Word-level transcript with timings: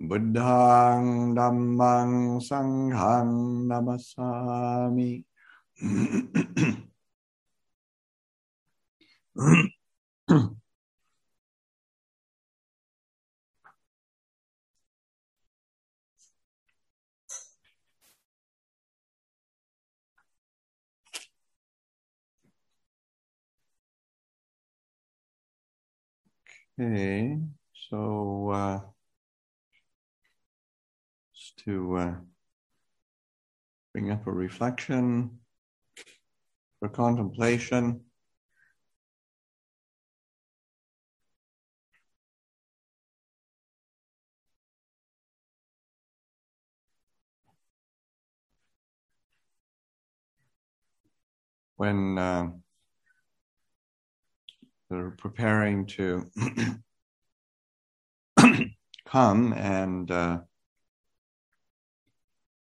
Buddhang 0.00 1.34
Dhammang 1.34 2.38
Sanghang 2.38 3.66
Namasami. 3.66 5.24
okay, 26.78 27.38
so 27.74 28.50
uh, 28.54 28.78
to 31.68 31.96
uh, 31.98 32.14
bring 33.92 34.10
up 34.10 34.26
a 34.26 34.32
reflection 34.32 35.38
for 36.80 36.88
contemplation. 36.88 38.00
When 51.76 52.16
uh, 52.16 52.48
they're 54.88 55.10
preparing 55.10 55.84
to 55.86 56.30
come 59.06 59.52
and 59.52 60.10
uh, 60.10 60.38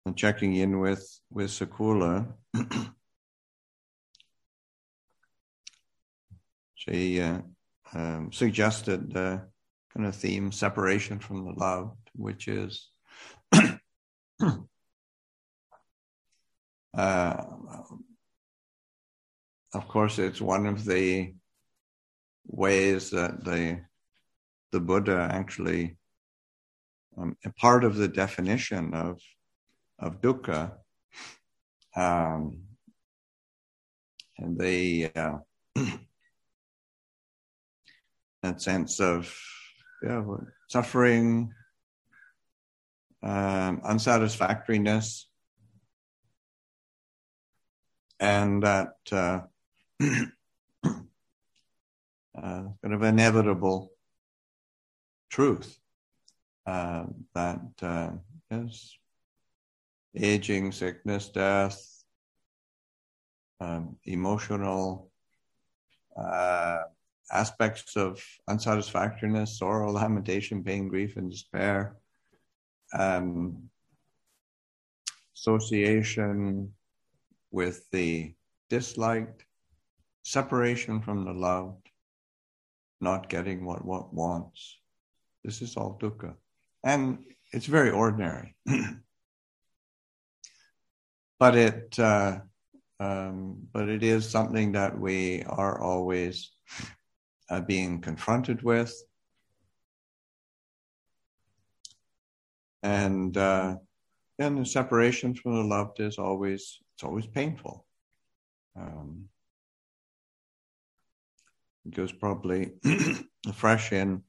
and 0.06 0.16
checking 0.16 0.54
in 0.54 0.80
with 0.80 1.06
with 1.30 1.50
Sakula, 1.50 2.32
she 6.74 7.20
uh, 7.20 7.40
um, 7.94 8.32
suggested 8.32 9.12
the 9.12 9.42
kind 9.94 10.06
of 10.06 10.14
theme 10.14 10.52
separation 10.52 11.18
from 11.18 11.44
the 11.44 11.52
love, 11.52 11.96
which 12.14 12.48
is 12.48 12.88
uh, 13.52 13.76
of 19.72 19.88
course 19.88 20.18
it's 20.18 20.40
one 20.40 20.66
of 20.66 20.84
the 20.84 21.34
ways 22.46 23.10
that 23.10 23.44
the 23.44 23.80
the 24.72 24.80
Buddha 24.80 25.28
actually 25.30 25.96
um, 27.18 27.36
a 27.44 27.50
part 27.50 27.84
of 27.84 27.96
the 27.96 28.08
definition 28.08 28.94
of 28.94 29.20
of 30.00 30.20
dukkha, 30.20 30.72
um, 31.94 32.62
and 34.38 34.58
the 34.58 35.10
uh, 35.14 35.38
that 38.42 38.62
sense 38.62 39.00
of 39.00 39.32
yeah, 40.02 40.24
suffering, 40.68 41.52
um, 43.22 43.82
unsatisfactoriness, 43.84 45.26
and 48.18 48.62
that 48.62 48.94
uh, 49.12 49.40
uh, 50.02 50.22
kind 52.34 52.94
of 52.94 53.02
inevitable 53.02 53.90
truth 55.28 55.78
uh, 56.66 57.04
that 57.34 57.60
uh, 57.82 58.10
is 58.50 58.96
aging, 60.14 60.72
sickness, 60.72 61.28
death, 61.28 61.80
um, 63.60 63.96
emotional 64.04 65.10
uh, 66.16 66.82
aspects 67.32 67.96
of 67.96 68.22
unsatisfactoriness, 68.48 69.58
sorrow, 69.58 69.92
lamentation, 69.92 70.64
pain, 70.64 70.88
grief, 70.88 71.16
and 71.16 71.30
despair, 71.30 71.96
um, 72.92 73.70
association 75.36 76.72
with 77.50 77.88
the 77.90 78.34
disliked, 78.68 79.44
separation 80.22 81.00
from 81.00 81.24
the 81.24 81.32
loved, 81.32 81.88
not 83.00 83.28
getting 83.28 83.64
what 83.64 83.84
one 83.84 84.04
wants. 84.12 84.78
This 85.44 85.62
is 85.62 85.76
all 85.76 85.98
dukkha. 86.00 86.34
And 86.84 87.24
it's 87.52 87.66
very 87.66 87.90
ordinary. 87.90 88.56
but 91.40 91.56
it 91.56 91.98
uh, 91.98 92.38
um, 93.00 93.56
but 93.72 93.88
it 93.88 94.02
is 94.02 94.28
something 94.28 94.72
that 94.72 94.96
we 94.96 95.42
are 95.44 95.80
always 95.80 96.52
uh, 97.48 97.62
being 97.62 98.00
confronted 98.00 98.62
with, 98.62 98.94
and 102.82 103.36
uh, 103.36 103.76
and 104.38 104.58
the 104.58 104.66
separation 104.66 105.34
from 105.34 105.54
the 105.54 105.64
loved 105.64 105.98
is 105.98 106.18
always 106.18 106.78
it's 106.94 107.02
always 107.02 107.26
painful. 107.26 107.86
Um, 108.76 109.24
goes 111.90 112.12
probably 112.12 112.72
fresh 113.54 113.92
in 113.92 114.22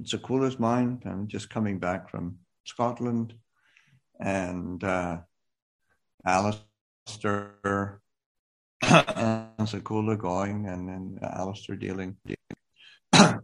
it's 0.00 0.12
a 0.12 0.18
Sakula's 0.18 0.58
mind. 0.58 1.02
I'm 1.06 1.26
just 1.26 1.50
coming 1.50 1.78
back 1.78 2.10
from 2.10 2.38
Scotland, 2.64 3.34
and 4.20 4.82
uh, 4.84 5.18
Alistair 6.26 8.00
and 8.82 9.68
Sakula 9.68 10.18
going, 10.18 10.66
and 10.66 10.88
then 10.88 11.18
Alistair 11.22 11.76
dealing 11.76 12.16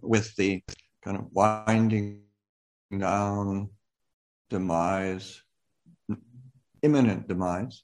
with 0.03 0.35
the 0.37 0.63
kind 1.05 1.17
of 1.17 1.27
winding 1.33 2.23
down 2.97 3.71
demise, 4.49 5.43
imminent 6.83 7.29
demise 7.29 7.83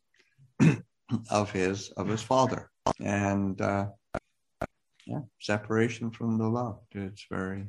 of 1.30 1.50
his 1.52 1.90
of 1.90 2.08
his 2.08 2.22
father, 2.22 2.70
and 3.00 3.60
uh, 3.60 3.86
yeah, 5.06 5.20
separation 5.40 6.10
from 6.10 6.38
the 6.38 6.48
love. 6.48 6.80
It's 6.92 7.26
very, 7.30 7.66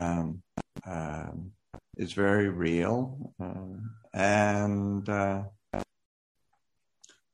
um, 0.00 0.42
um, 0.86 1.50
it's 1.96 2.12
very 2.12 2.48
real, 2.48 3.32
uh, 3.42 3.78
and 4.14 5.08
uh, 5.08 5.42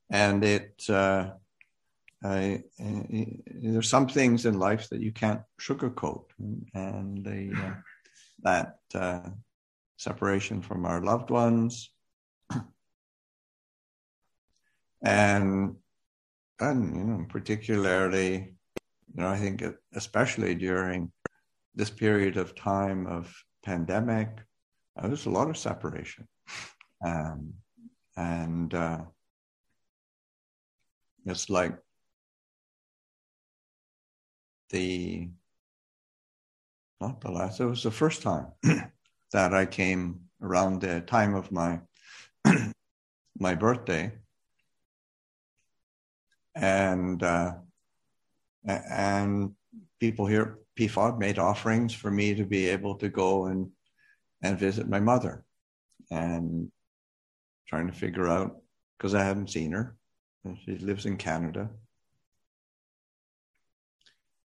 and 0.09 0.43
it 0.43 0.83
uh, 0.89 1.31
uh, 2.23 2.57
there's 2.79 3.89
some 3.89 4.07
things 4.07 4.45
in 4.45 4.57
life 4.57 4.89
that 4.89 5.01
you 5.01 5.11
can't 5.11 5.41
sugarcoat, 5.59 6.25
and 6.73 7.23
the 7.23 7.53
uh, 7.55 7.73
that 8.43 8.77
uh, 8.95 9.29
separation 9.97 10.61
from 10.61 10.85
our 10.85 11.01
loved 11.01 11.29
ones, 11.29 11.91
and 15.03 15.75
and 16.59 16.97
you 16.97 17.03
know 17.03 17.25
particularly, 17.29 18.55
you 19.13 19.21
know 19.21 19.27
I 19.27 19.37
think 19.37 19.63
especially 19.93 20.55
during 20.55 21.11
this 21.75 21.89
period 21.89 22.37
of 22.37 22.55
time 22.55 23.05
of 23.05 23.33
pandemic, 23.63 24.29
uh, 24.97 25.07
there's 25.07 25.25
a 25.25 25.31
lot 25.31 25.49
of 25.49 25.57
separation, 25.57 26.27
um, 27.05 27.53
and 28.17 28.73
uh, 28.73 29.01
it's 31.25 31.49
like 31.49 31.77
the 34.69 35.29
not 37.01 37.21
the 37.21 37.31
last. 37.31 37.59
It 37.59 37.65
was 37.65 37.83
the 37.83 37.91
first 37.91 38.21
time 38.21 38.47
that 39.31 39.53
I 39.53 39.65
came 39.65 40.21
around 40.41 40.81
the 40.81 41.01
time 41.01 41.35
of 41.35 41.51
my 41.51 41.81
my 43.39 43.55
birthday, 43.55 44.13
and 46.55 47.21
uh, 47.21 47.53
and 48.65 49.51
people 49.99 50.25
here 50.25 50.59
PFOD 50.79 51.19
made 51.19 51.39
offerings 51.39 51.93
for 51.93 52.11
me 52.11 52.35
to 52.35 52.45
be 52.45 52.67
able 52.69 52.95
to 52.95 53.09
go 53.09 53.45
and 53.45 53.69
and 54.41 54.59
visit 54.59 54.87
my 54.87 54.99
mother, 54.99 55.43
and 56.11 56.71
trying 57.67 57.87
to 57.87 57.93
figure 57.93 58.27
out 58.27 58.57
because 58.97 59.15
I 59.15 59.23
hadn't 59.23 59.49
seen 59.49 59.71
her. 59.71 59.95
She 60.63 60.77
lives 60.77 61.05
in 61.05 61.17
Canada. 61.17 61.69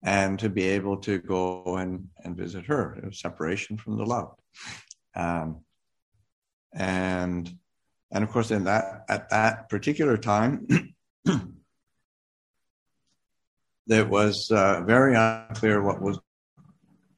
And 0.03 0.37
to 0.39 0.49
be 0.49 0.63
able 0.65 0.97
to 0.97 1.17
go 1.19 1.77
and, 1.77 2.09
and 2.23 2.37
visit 2.37 2.65
her, 2.65 2.95
it 2.95 3.05
was 3.05 3.19
separation 3.19 3.77
from 3.77 3.97
the 3.97 4.05
loved. 4.05 4.39
Um, 5.15 5.61
and 6.73 7.51
and 8.11 8.23
of 8.23 8.29
course, 8.29 8.51
in 8.51 8.65
that 8.65 9.05
at 9.09 9.29
that 9.29 9.67
particular 9.69 10.15
time, 10.17 10.67
it 13.87 14.07
was 14.07 14.51
uh, 14.51 14.81
very 14.85 15.15
unclear 15.15 15.81
what 15.81 16.01
was 16.01 16.19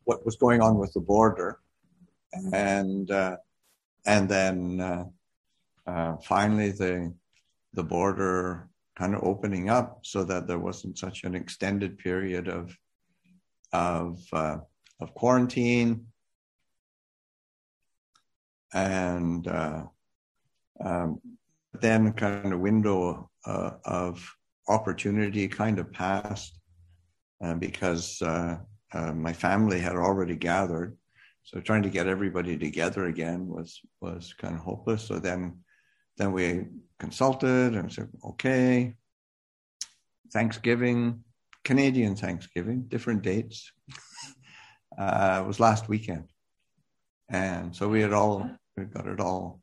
what 0.05 0.25
was 0.25 0.37
going 0.37 0.61
on 0.61 0.77
with 0.77 0.93
the 0.93 1.01
border, 1.01 1.59
and 2.53 3.11
uh, 3.11 3.35
and 4.05 4.29
then 4.29 4.79
uh, 4.79 5.03
uh, 5.85 6.15
finally 6.23 6.71
the 6.71 7.13
the 7.77 7.83
border 7.83 8.67
kind 8.97 9.13
of 9.13 9.23
opening 9.23 9.69
up 9.69 9.99
so 10.01 10.23
that 10.23 10.47
there 10.47 10.57
wasn't 10.59 10.97
such 10.97 11.23
an 11.23 11.35
extended 11.35 11.97
period 11.99 12.47
of 12.49 12.75
of 13.71 14.19
uh, 14.33 14.57
of 14.99 15.13
quarantine 15.13 16.07
and 18.73 19.47
uh, 19.47 19.83
um, 20.83 21.21
then 21.79 22.11
kind 22.13 22.51
of 22.51 22.59
window 22.59 23.29
uh, 23.45 23.71
of 23.85 24.27
opportunity 24.67 25.47
kind 25.47 25.77
of 25.77 25.91
passed 25.93 26.59
uh, 27.43 27.53
because 27.53 28.19
uh, 28.23 28.57
uh, 28.93 29.13
my 29.13 29.33
family 29.33 29.79
had 29.79 29.95
already 29.95 30.35
gathered. 30.35 30.97
So 31.43 31.61
trying 31.61 31.83
to 31.83 31.89
get 31.89 32.07
everybody 32.07 32.57
together 32.57 33.05
again 33.05 33.47
was 33.47 33.79
was 34.01 34.33
kind 34.33 34.55
of 34.55 34.61
hopeless. 34.61 35.03
So 35.03 35.19
then 35.19 35.59
then 36.17 36.31
we 36.31 36.65
consulted 36.99 37.75
and 37.75 37.91
said, 37.91 38.09
okay, 38.25 38.95
Thanksgiving, 40.33 41.23
Canadian 41.63 42.15
Thanksgiving, 42.15 42.83
different 42.87 43.21
dates. 43.21 43.71
Uh, 44.97 45.41
it 45.43 45.47
was 45.47 45.59
last 45.59 45.87
weekend. 45.87 46.23
And 47.29 47.75
so 47.75 47.87
we 47.87 48.01
had 48.01 48.13
all, 48.13 48.49
we 48.75 48.85
got 48.85 49.05
it 49.05 49.19
all 49.19 49.61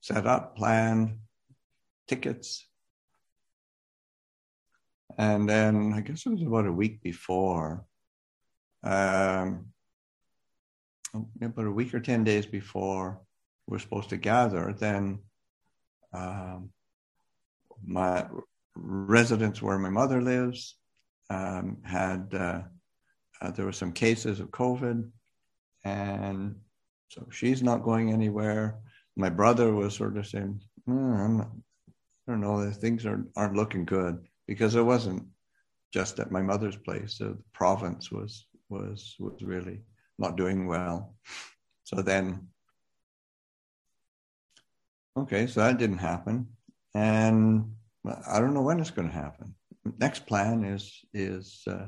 set 0.00 0.26
up, 0.26 0.56
planned, 0.56 1.18
tickets. 2.08 2.66
And 5.18 5.48
then 5.48 5.92
I 5.94 6.00
guess 6.00 6.26
it 6.26 6.30
was 6.30 6.42
about 6.42 6.66
a 6.66 6.72
week 6.72 7.02
before, 7.02 7.84
um, 8.82 9.66
about 11.40 11.66
a 11.66 11.70
week 11.70 11.94
or 11.94 12.00
10 12.00 12.24
days 12.24 12.46
before 12.46 13.20
we 13.66 13.76
are 13.76 13.80
supposed 13.80 14.10
to 14.10 14.16
gather, 14.16 14.72
then 14.72 15.20
um, 16.16 16.70
my 17.84 18.26
residence 18.74 19.62
where 19.62 19.78
my 19.78 19.90
mother 19.90 20.20
lives 20.22 20.76
um, 21.30 21.78
had 21.84 22.28
uh, 22.34 22.62
uh, 23.40 23.50
there 23.50 23.66
were 23.66 23.72
some 23.72 23.92
cases 23.92 24.40
of 24.40 24.50
COVID, 24.50 25.10
and 25.84 26.56
so 27.08 27.26
she's 27.30 27.62
not 27.62 27.82
going 27.82 28.12
anywhere. 28.12 28.78
My 29.16 29.28
brother 29.28 29.72
was 29.72 29.94
sort 29.94 30.16
of 30.16 30.26
saying, 30.26 30.60
mm, 30.88 31.38
not, 31.38 31.50
I 32.28 32.32
don't 32.32 32.40
know, 32.40 32.70
things 32.70 33.06
aren't, 33.06 33.28
aren't 33.36 33.56
looking 33.56 33.84
good 33.84 34.26
because 34.46 34.74
it 34.74 34.82
wasn't 34.82 35.24
just 35.92 36.18
at 36.18 36.32
my 36.32 36.42
mother's 36.42 36.76
place. 36.76 37.18
So 37.18 37.24
the 37.24 37.42
province 37.52 38.10
was 38.10 38.46
was 38.68 39.14
was 39.18 39.42
really 39.42 39.80
not 40.18 40.36
doing 40.36 40.66
well. 40.66 41.14
So 41.84 42.02
then 42.02 42.48
Okay, 45.16 45.46
so 45.46 45.60
that 45.60 45.78
didn't 45.78 45.98
happen, 45.98 46.46
and 46.94 47.72
I 48.28 48.38
don't 48.38 48.52
know 48.52 48.60
when 48.60 48.80
it's 48.80 48.90
going 48.90 49.08
to 49.08 49.14
happen. 49.14 49.54
Next 49.98 50.26
plan 50.26 50.62
is 50.62 50.92
is 51.14 51.62
uh, 51.66 51.86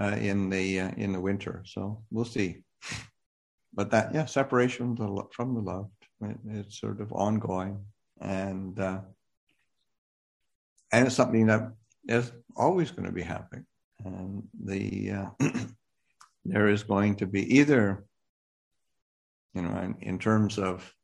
uh, 0.00 0.16
in 0.16 0.48
the 0.48 0.80
uh, 0.80 0.90
in 0.96 1.12
the 1.12 1.20
winter, 1.20 1.64
so 1.66 2.04
we'll 2.12 2.24
see. 2.24 2.62
But 3.74 3.90
that, 3.90 4.14
yeah, 4.14 4.26
separation 4.26 4.94
from 4.96 5.16
the, 5.16 5.22
from 5.32 5.54
the 5.54 5.60
loved, 5.60 5.90
it, 6.20 6.36
it's 6.46 6.78
sort 6.78 7.00
of 7.00 7.12
ongoing, 7.12 7.84
and 8.20 8.78
uh, 8.78 9.00
and 10.92 11.06
it's 11.06 11.16
something 11.16 11.46
that 11.46 11.72
is 12.06 12.30
always 12.54 12.92
going 12.92 13.06
to 13.06 13.12
be 13.12 13.22
happening. 13.22 13.66
And 14.04 14.44
the 14.62 15.10
uh, 15.10 15.30
there 16.44 16.68
is 16.68 16.84
going 16.84 17.16
to 17.16 17.26
be 17.26 17.58
either, 17.58 18.04
you 19.52 19.62
know, 19.62 19.76
in, 19.78 19.96
in 20.00 20.18
terms 20.20 20.58
of 20.58 20.94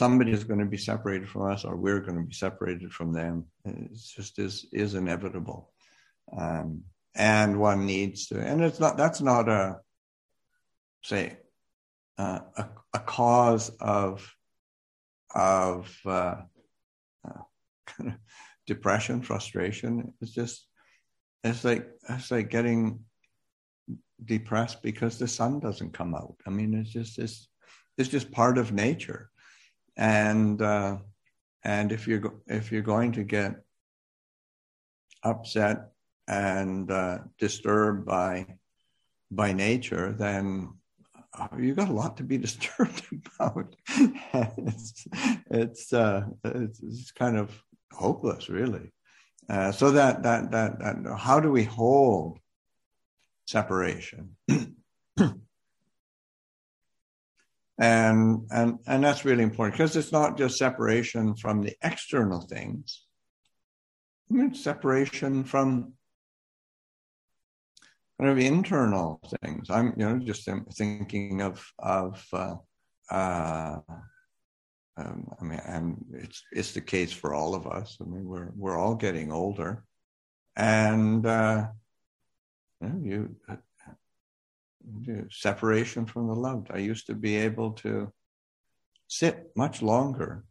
somebody 0.00 0.32
is 0.32 0.44
going 0.44 0.60
to 0.60 0.72
be 0.76 0.78
separated 0.78 1.28
from 1.28 1.42
us 1.42 1.62
or 1.66 1.76
we're 1.76 2.00
going 2.00 2.16
to 2.16 2.26
be 2.26 2.32
separated 2.32 2.90
from 2.90 3.12
them. 3.12 3.44
It 3.66 3.92
just 4.16 4.38
is, 4.38 4.64
is 4.72 4.94
inevitable. 4.94 5.70
Um, 6.34 6.84
and 7.14 7.60
one 7.60 7.84
needs 7.84 8.28
to, 8.28 8.40
and 8.40 8.62
it's 8.62 8.80
not, 8.80 8.96
that's 8.96 9.20
not 9.20 9.50
a, 9.50 9.76
say, 11.02 11.36
uh, 12.16 12.40
a, 12.56 12.68
a 12.94 12.98
cause 12.98 13.68
of, 13.78 14.34
of, 15.34 15.94
uh, 16.06 16.36
uh, 17.28 17.42
depression, 18.66 19.20
frustration. 19.20 20.14
It's 20.22 20.32
just, 20.32 20.66
it's 21.44 21.62
like, 21.62 21.86
it's 22.08 22.30
like 22.30 22.48
getting 22.48 23.00
depressed 24.24 24.82
because 24.82 25.18
the 25.18 25.28
sun 25.28 25.60
doesn't 25.60 25.92
come 25.92 26.14
out. 26.14 26.36
I 26.46 26.50
mean, 26.50 26.72
it's 26.72 26.90
just, 26.90 27.18
it's, 27.18 27.48
it's 27.98 28.08
just 28.08 28.32
part 28.32 28.56
of 28.56 28.72
nature 28.72 29.29
and 29.96 30.60
uh, 30.62 30.96
and 31.64 31.92
if 31.92 32.06
you're 32.06 32.34
if 32.46 32.72
you're 32.72 32.82
going 32.82 33.12
to 33.12 33.22
get 33.22 33.56
upset 35.22 35.90
and 36.28 36.90
uh, 36.90 37.18
disturbed 37.38 38.06
by 38.06 38.46
by 39.30 39.52
nature, 39.52 40.12
then 40.12 40.72
uh, 41.38 41.48
you 41.58 41.74
got 41.74 41.88
a 41.88 41.92
lot 41.92 42.16
to 42.16 42.22
be 42.22 42.38
disturbed 42.46 43.02
about. 43.38 43.74
it's 44.58 45.06
it's, 45.50 45.92
uh, 45.92 46.24
it's, 46.44 46.80
it's 46.82 47.10
kind 47.12 47.36
of 47.36 47.50
hopeless, 47.92 48.48
really. 48.48 48.92
Uh, 49.48 49.72
so 49.72 49.90
that, 49.90 50.22
that 50.22 50.50
that 50.52 50.78
that 50.78 51.16
how 51.18 51.40
do 51.40 51.50
we 51.50 51.64
hold 51.64 52.38
separation? 53.46 54.36
and 57.80 58.46
and 58.50 58.78
and 58.86 59.02
that's 59.02 59.24
really 59.24 59.42
important 59.42 59.74
because 59.74 59.96
it's 59.96 60.12
not 60.12 60.36
just 60.36 60.58
separation 60.58 61.34
from 61.34 61.62
the 61.62 61.74
external 61.82 62.42
things. 62.42 63.06
I 64.30 64.34
mean, 64.34 64.54
separation 64.54 65.44
from 65.44 65.94
kind 68.20 68.30
of 68.30 68.38
internal 68.38 69.18
things. 69.42 69.70
I'm 69.70 69.94
you 69.96 70.06
know 70.06 70.18
just 70.18 70.46
thinking 70.74 71.40
of 71.40 71.66
of 71.78 72.22
uh, 72.34 72.56
uh, 73.10 73.78
um, 74.96 75.28
i 75.40 75.44
mean 75.44 75.60
and 75.64 76.04
it's 76.12 76.44
it's 76.52 76.72
the 76.72 76.82
case 76.82 77.12
for 77.12 77.34
all 77.34 77.54
of 77.54 77.66
us. 77.66 77.96
I 77.98 78.04
mean 78.04 78.26
we're 78.26 78.50
we're 78.54 78.78
all 78.78 78.94
getting 78.94 79.32
older. 79.32 79.84
And 80.54 81.24
uh, 81.24 81.68
you, 82.82 82.88
know, 82.88 83.00
you 83.02 83.36
separation 85.30 86.06
from 86.06 86.26
the 86.26 86.34
loved. 86.34 86.68
I 86.70 86.78
used 86.78 87.06
to 87.06 87.14
be 87.14 87.36
able 87.36 87.72
to 87.72 88.12
sit 89.08 89.50
much 89.56 89.82
longer 89.82 90.44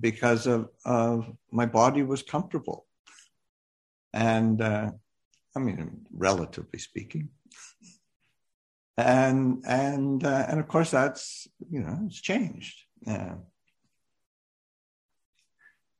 because 0.00 0.46
of, 0.46 0.68
of 0.84 1.30
my 1.50 1.66
body 1.66 2.02
was 2.02 2.22
comfortable. 2.22 2.86
And 4.12 4.60
uh, 4.60 4.90
I 5.56 5.58
mean, 5.58 6.06
relatively 6.12 6.78
speaking. 6.78 7.30
and 8.98 9.62
and 9.66 10.24
uh, 10.24 10.46
and 10.48 10.58
of 10.60 10.66
course 10.66 10.90
that's 10.90 11.46
you 11.70 11.80
know 11.80 12.00
it's 12.06 12.20
changed. 12.20 12.76
Yeah. 13.06 13.34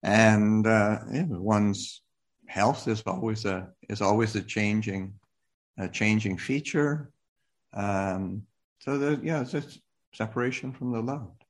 And 0.02 0.66
uh, 0.66 0.98
yeah, 1.12 1.26
one's 1.28 2.02
health 2.46 2.88
is 2.88 3.02
always 3.06 3.44
a 3.44 3.68
is 3.88 4.00
always 4.00 4.34
a 4.36 4.42
changing 4.42 5.14
a 5.78 5.88
changing 5.88 6.36
feature. 6.38 7.10
Um, 7.72 8.42
so 8.80 8.98
the, 8.98 9.20
yeah, 9.22 9.40
it's 9.40 9.52
just 9.52 9.80
separation 10.12 10.72
from 10.72 10.92
the 10.92 11.00
loved. 11.00 11.44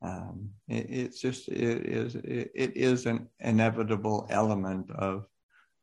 Um, 0.00 0.50
it, 0.68 0.86
it's 0.88 1.20
just 1.20 1.48
it 1.48 1.86
is 1.86 2.14
it, 2.14 2.52
it 2.54 2.76
is 2.76 3.06
an 3.06 3.28
inevitable 3.40 4.26
element 4.30 4.90
of 4.90 5.26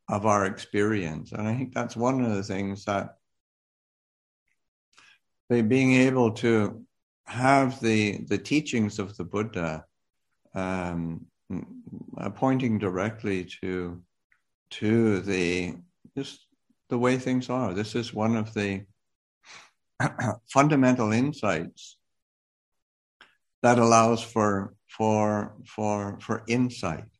of 0.08 0.24
our 0.24 0.46
experience, 0.46 1.32
and 1.32 1.46
I 1.46 1.54
think 1.54 1.74
that's 1.74 1.96
one 1.96 2.22
of 2.24 2.34
the 2.34 2.42
things 2.42 2.84
that 2.84 3.16
by 5.50 5.62
being 5.62 5.92
able 5.92 6.32
to 6.32 6.82
have 7.26 7.80
the 7.80 8.18
the 8.28 8.38
teachings 8.38 8.98
of 8.98 9.16
the 9.16 9.24
Buddha 9.24 9.84
um, 10.54 11.26
pointing 12.34 12.78
directly 12.78 13.44
to 13.62 14.02
to 14.70 15.20
the 15.20 15.76
just 16.16 16.45
the 16.88 16.98
way 16.98 17.18
things 17.18 17.50
are. 17.50 17.74
This 17.74 17.94
is 17.94 18.14
one 18.14 18.36
of 18.36 18.54
the 18.54 18.84
fundamental 20.48 21.12
insights 21.12 21.96
that 23.62 23.78
allows 23.78 24.22
for 24.22 24.74
for 24.88 25.54
for 25.66 26.18
for 26.20 26.44
insight, 26.48 27.10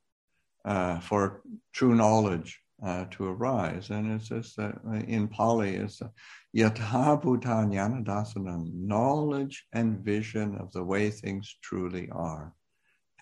uh, 0.65 1.01
for 1.01 1.43
true 1.73 1.95
knowledge 1.95 2.61
uh, 2.83 3.05
to 3.11 3.27
arise. 3.27 3.91
And 3.91 4.13
it's 4.13 4.29
just 4.29 4.59
uh, 4.59 4.73
in 5.07 5.29
Pali, 5.29 5.77
it's 5.77 6.03
uh, 6.03 6.09
yatha 6.55 7.21
bhuta 7.23 8.71
knowledge 8.73 9.67
and 9.73 10.05
vision 10.05 10.57
of 10.57 10.73
the 10.73 10.85
way 10.85 11.11
things 11.11 11.57
truly 11.63 12.09
are. 12.13 12.53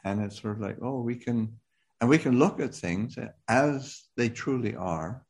And 0.04 0.22
it's 0.22 0.40
sort 0.40 0.56
of 0.56 0.60
like, 0.60 0.76
oh, 0.82 1.00
we 1.00 1.16
can, 1.16 1.56
and 2.00 2.10
we 2.10 2.18
can 2.18 2.38
look 2.38 2.60
at 2.60 2.74
things 2.74 3.16
as 3.48 4.02
they 4.16 4.28
truly 4.28 4.76
are. 4.76 5.23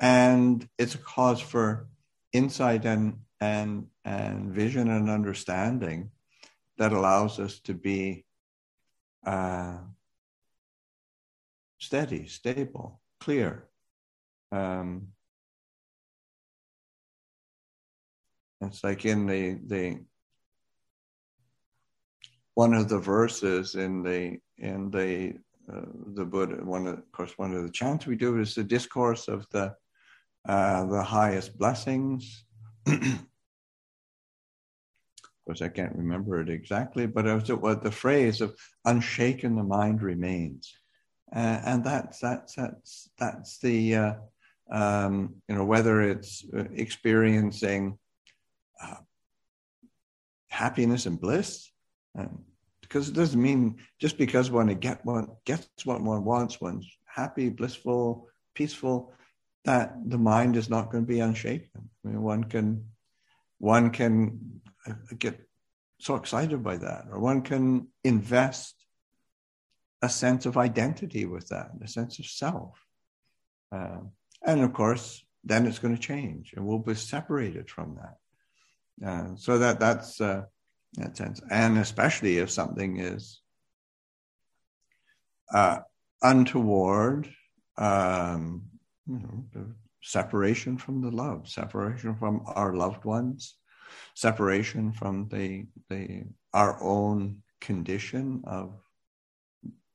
And 0.00 0.66
it's 0.78 0.94
a 0.94 0.98
cause 0.98 1.40
for 1.40 1.86
insight 2.32 2.86
and, 2.86 3.18
and, 3.40 3.86
and 4.04 4.52
vision 4.52 4.90
and 4.90 5.10
understanding 5.10 6.10
that 6.78 6.92
allows 6.92 7.38
us 7.38 7.60
to 7.60 7.74
be 7.74 8.24
uh, 9.26 9.76
steady, 11.78 12.26
stable, 12.26 13.00
clear. 13.20 13.68
Um, 14.50 15.08
it's 18.60 18.82
like 18.82 19.04
in 19.04 19.26
the 19.26 19.58
the 19.66 20.00
one 22.54 22.74
of 22.74 22.88
the 22.88 22.98
verses 22.98 23.74
in 23.74 24.02
the 24.02 24.38
in 24.58 24.90
the 24.90 25.34
uh, 25.72 25.86
the 26.14 26.24
Buddha. 26.24 26.64
One 26.64 26.86
of, 26.86 26.98
of 26.98 27.12
course, 27.12 27.32
one 27.36 27.54
of 27.54 27.62
the 27.62 27.70
chants 27.70 28.06
we 28.06 28.16
do 28.16 28.40
is 28.40 28.54
the 28.54 28.64
discourse 28.64 29.28
of 29.28 29.46
the 29.50 29.74
uh, 30.48 30.86
the 30.86 31.02
highest 31.02 31.58
blessings. 31.58 32.44
of 32.86 33.18
course, 35.46 35.62
I 35.62 35.68
can't 35.68 35.96
remember 35.96 36.40
it 36.40 36.48
exactly, 36.48 37.06
but 37.06 37.26
it 37.26 37.34
was 37.34 37.52
what 37.52 37.82
the 37.82 37.90
phrase 37.90 38.40
of 38.40 38.56
"unshaken 38.84 39.56
the 39.56 39.64
mind 39.64 40.02
remains." 40.02 40.74
Uh, 41.34 41.60
and 41.64 41.84
that's 41.84 42.18
that's 42.18 42.54
that's 42.54 43.10
that's 43.18 43.58
the 43.58 43.94
uh, 43.94 44.14
um, 44.70 45.36
you 45.48 45.54
know 45.54 45.64
whether 45.64 46.02
it's 46.02 46.44
uh, 46.56 46.64
experiencing 46.74 47.98
uh, 48.82 48.96
happiness 50.48 51.06
and 51.06 51.20
bliss, 51.20 51.70
um, 52.18 52.44
because 52.80 53.08
it 53.08 53.14
doesn't 53.14 53.40
mean 53.40 53.76
just 54.00 54.18
because 54.18 54.50
one 54.50 54.74
get 54.76 55.04
one 55.04 55.28
gets 55.44 55.68
what 55.84 56.00
one 56.00 56.24
wants, 56.24 56.60
one's 56.60 56.88
happy, 57.06 57.48
blissful, 57.48 58.26
peaceful, 58.54 59.12
that 59.64 59.94
the 60.04 60.18
mind 60.18 60.56
is 60.56 60.70
not 60.70 60.90
going 60.90 61.04
to 61.04 61.08
be 61.08 61.20
unshaken. 61.20 61.90
I 62.04 62.08
mean, 62.08 62.22
one 62.22 62.44
can 62.44 62.86
one 63.58 63.90
can 63.90 64.60
uh, 64.86 64.94
get 65.18 65.38
so 65.98 66.14
excited 66.14 66.62
by 66.62 66.78
that, 66.78 67.04
or 67.10 67.20
one 67.20 67.42
can 67.42 67.88
invest 68.02 68.74
a 70.02 70.08
sense 70.08 70.46
of 70.46 70.56
identity 70.56 71.26
with 71.26 71.48
that, 71.48 71.70
a 71.82 71.88
sense 71.88 72.18
of 72.18 72.26
self. 72.26 72.78
Uh, 73.70 73.98
and 74.46 74.62
of 74.62 74.72
course, 74.72 75.22
then 75.44 75.66
it's 75.66 75.78
going 75.78 75.94
to 75.94 76.00
change 76.00 76.52
and 76.54 76.66
we'll 76.66 76.78
be 76.78 76.94
separated 76.94 77.70
from 77.70 77.96
that. 77.96 79.06
Uh, 79.06 79.36
so 79.36 79.58
that 79.58 79.80
that's 79.80 80.20
uh, 80.20 80.42
that 80.94 81.16
sense. 81.16 81.40
And 81.50 81.78
especially 81.78 82.38
if 82.38 82.50
something 82.50 82.98
is 82.98 83.40
uh, 85.52 85.78
untoward, 86.22 87.30
um, 87.76 88.64
you 89.06 89.18
know, 89.18 89.66
separation 90.02 90.76
from 90.78 91.00
the 91.00 91.10
love, 91.10 91.48
separation 91.48 92.14
from 92.16 92.42
our 92.46 92.74
loved 92.74 93.04
ones, 93.04 93.56
separation 94.14 94.92
from 94.92 95.28
the 95.28 95.66
the 95.88 96.24
our 96.52 96.82
own 96.82 97.42
condition 97.60 98.42
of 98.46 98.74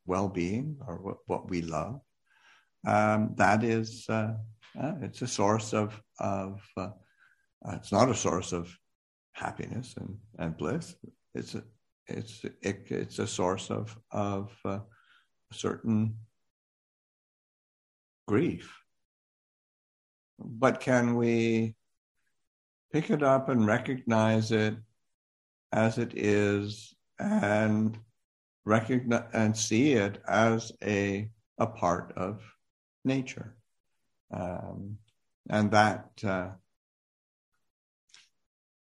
well-being 0.05 0.77
or 0.87 0.97
what, 0.97 1.17
what 1.25 1.49
we 1.49 1.61
love, 1.61 1.99
um, 2.85 3.33
that 3.35 3.63
is 3.63 4.05
uh, 4.09 4.33
uh, 4.79 4.93
it's 5.01 5.21
a 5.21 5.27
source 5.27 5.73
of 5.73 5.99
of 6.19 6.61
uh, 6.77 6.89
it's 7.73 7.91
not 7.91 8.09
a 8.09 8.15
source 8.15 8.53
of 8.53 8.77
happiness 9.33 9.95
and, 9.97 10.17
and 10.39 10.57
bliss. 10.57 10.95
It's 11.33 11.55
a 11.55 11.63
it's 12.07 12.43
it, 12.61 12.85
it's 12.89 13.19
a 13.19 13.27
source 13.27 13.71
of 13.71 13.97
of 14.11 14.55
uh, 14.65 14.79
certain 15.51 16.17
grief. 18.27 18.84
But 20.39 20.79
can 20.79 21.15
we 21.15 21.75
pick 22.91 23.09
it 23.09 23.23
up 23.23 23.49
and 23.49 23.65
recognize 23.65 24.51
it 24.51 24.75
as 25.71 25.97
it 25.97 26.13
is 26.15 26.93
and 27.19 27.97
recognize 28.65 29.29
and 29.33 29.55
see 29.55 29.93
it 29.93 30.21
as 30.27 30.71
a 30.83 31.29
a 31.57 31.67
part 31.67 32.11
of 32.17 32.41
nature, 33.05 33.55
um, 34.31 34.97
and 35.49 35.71
that 35.71 36.09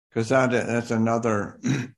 because 0.09 0.31
uh, 0.31 0.47
that 0.47 0.67
that's 0.67 0.91
another 0.91 1.59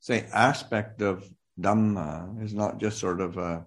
say 0.00 0.26
aspect 0.32 1.00
of 1.00 1.24
Dhamma 1.60 2.42
is 2.42 2.54
not 2.54 2.78
just 2.78 2.98
sort 2.98 3.20
of 3.20 3.38
a 3.38 3.66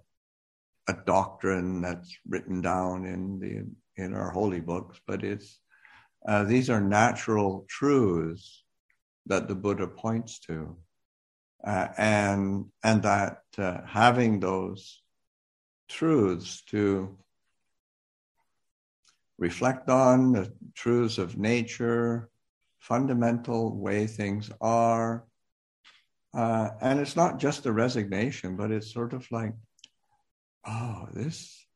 a 0.88 0.94
doctrine 1.06 1.80
that's 1.80 2.16
written 2.28 2.60
down 2.60 3.04
in 3.06 3.38
the 3.38 4.02
in 4.02 4.14
our 4.14 4.30
holy 4.30 4.60
books, 4.60 5.00
but 5.06 5.22
it's 5.22 5.60
uh, 6.26 6.44
these 6.44 6.70
are 6.70 6.80
natural 6.80 7.66
truths 7.68 8.64
that 9.26 9.48
the 9.48 9.54
Buddha 9.54 9.86
points 9.86 10.38
to. 10.40 10.76
Uh, 11.64 11.88
and 11.96 12.66
and 12.82 13.02
that 13.02 13.42
uh, 13.56 13.78
having 13.86 14.40
those 14.40 15.00
truths 15.88 16.62
to 16.62 17.16
reflect 19.38 19.88
on 19.88 20.32
the 20.32 20.52
truths 20.74 21.18
of 21.18 21.36
nature, 21.36 22.28
fundamental 22.80 23.76
way 23.76 24.06
things 24.06 24.50
are, 24.60 25.24
uh, 26.34 26.70
and 26.80 26.98
it's 26.98 27.16
not 27.16 27.38
just 27.38 27.66
a 27.66 27.72
resignation, 27.72 28.56
but 28.56 28.70
it's 28.70 28.92
sort 28.92 29.12
of 29.12 29.30
like, 29.30 29.52
oh, 30.66 31.08
this 31.12 31.66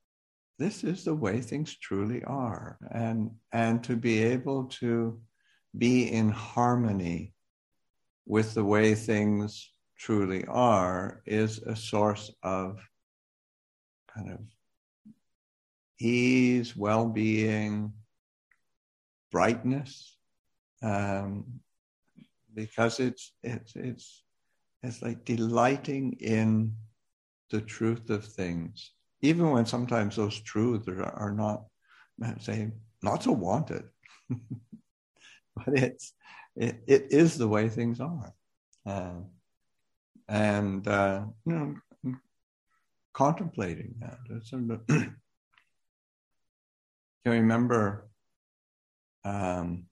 this 0.59 0.85
is 0.85 1.05
the 1.05 1.14
way 1.14 1.40
things 1.40 1.76
truly 1.76 2.25
are, 2.25 2.78
and 2.90 3.31
and 3.52 3.85
to 3.85 3.97
be 3.97 4.23
able 4.23 4.64
to 4.81 5.21
be 5.76 6.11
in 6.11 6.31
harmony 6.31 7.35
with 8.26 8.55
the 8.55 8.64
way 8.64 8.95
things 8.95 9.73
truly 9.99 10.45
are 10.47 11.23
is 11.26 11.59
a 11.59 11.76
source 11.76 12.33
of 12.43 12.81
kind 14.14 14.31
of 14.33 14.40
ease, 15.99 16.76
well 16.76 17.07
being, 17.07 17.93
brightness, 19.31 20.16
um, 20.83 21.45
because 22.55 23.00
it's, 23.00 23.33
it's, 23.43 23.75
it's, 23.76 24.23
it's 24.83 25.02
like 25.02 25.25
delighting 25.25 26.14
in 26.21 26.75
the 27.50 27.61
truth 27.61 28.11
of 28.11 28.25
things, 28.25 28.93
even 29.21 29.50
when 29.50 29.67
sometimes 29.67 30.17
those 30.17 30.38
truths 30.41 30.88
are, 30.88 31.03
are 31.03 31.33
not, 31.33 31.65
say, 32.41 32.71
not 33.03 33.23
so 33.23 33.33
wanted. 33.33 33.85
but 35.57 35.69
it's, 35.69 36.12
it, 36.57 36.83
it 36.87 37.07
is 37.11 37.38
the 37.38 37.49
way 37.49 37.69
things 37.69 38.00
are. 38.00 38.33
Uh, 38.85 39.21
and 40.29 40.87
uh, 40.88 41.25
you 41.45 41.53
know 41.53 41.75
contemplating 43.17 43.95
that. 44.00 44.19
I 44.31 44.38
remember 47.31 48.09
um, 49.25 49.87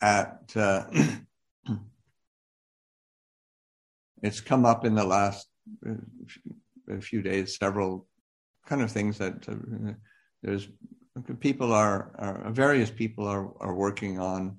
at 0.00 0.50
uh, 0.56 0.84
it's 4.22 4.40
come 4.40 4.64
up 4.64 4.84
in 4.84 4.94
the 4.94 5.04
last 5.04 5.46
uh, 5.88 7.00
few 7.00 7.22
days 7.22 7.58
several 7.58 8.06
kind 8.66 8.82
of 8.82 8.90
things 8.90 9.18
that 9.18 9.48
uh, 9.48 9.92
there's 10.42 10.68
people 11.40 11.72
are, 11.72 12.12
are 12.18 12.50
various 12.50 12.90
people 12.90 13.26
are, 13.26 13.50
are 13.60 13.74
working 13.74 14.18
on 14.18 14.58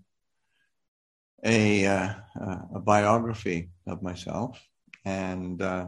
a, 1.43 1.85
uh, 1.85 2.13
a 2.75 2.79
biography 2.79 3.69
of 3.85 4.01
myself, 4.01 4.59
and 5.05 5.61
uh, 5.61 5.87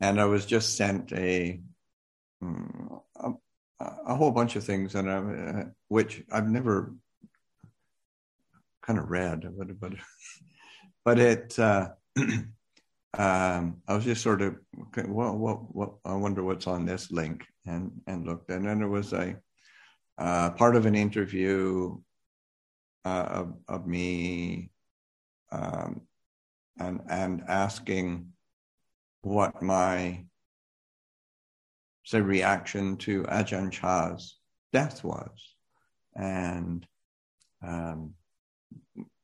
and 0.00 0.20
I 0.20 0.26
was 0.26 0.46
just 0.46 0.76
sent 0.76 1.12
a 1.12 1.60
mm, 2.42 3.00
a, 3.16 3.32
a 3.80 4.14
whole 4.14 4.30
bunch 4.30 4.54
of 4.56 4.64
things, 4.64 4.94
and 4.94 5.08
uh, 5.08 5.64
which 5.88 6.22
I've 6.30 6.48
never 6.48 6.94
kind 8.82 8.98
of 8.98 9.10
read, 9.10 9.48
but 9.58 9.80
but 9.80 9.92
but 11.06 11.20
it 11.20 11.56
uh, 11.60 11.90
um, 12.18 13.76
I 13.86 13.94
was 13.94 14.04
just 14.04 14.24
sort 14.24 14.42
of, 14.42 14.56
okay, 14.88 15.04
well, 15.06 16.00
I 16.04 16.14
wonder 16.14 16.42
what's 16.42 16.66
on 16.66 16.84
this 16.84 17.12
link, 17.12 17.46
and 17.64 17.92
and 18.08 18.26
looked, 18.26 18.50
and 18.50 18.66
then 18.66 18.80
there 18.80 18.88
was 18.88 19.12
a 19.12 19.36
uh, 20.18 20.50
part 20.50 20.74
of 20.74 20.84
an 20.84 20.96
interview 20.96 21.96
uh, 23.04 23.28
of, 23.30 23.54
of 23.68 23.86
me, 23.86 24.70
um, 25.52 26.00
and 26.80 27.00
and 27.08 27.44
asking 27.46 28.32
what 29.22 29.62
my 29.62 30.24
say 32.04 32.20
reaction 32.20 32.96
to 32.96 33.22
Ajahn 33.24 33.70
Chah's 33.70 34.38
death 34.72 35.04
was, 35.04 35.54
and 36.16 36.84
um, 37.64 38.14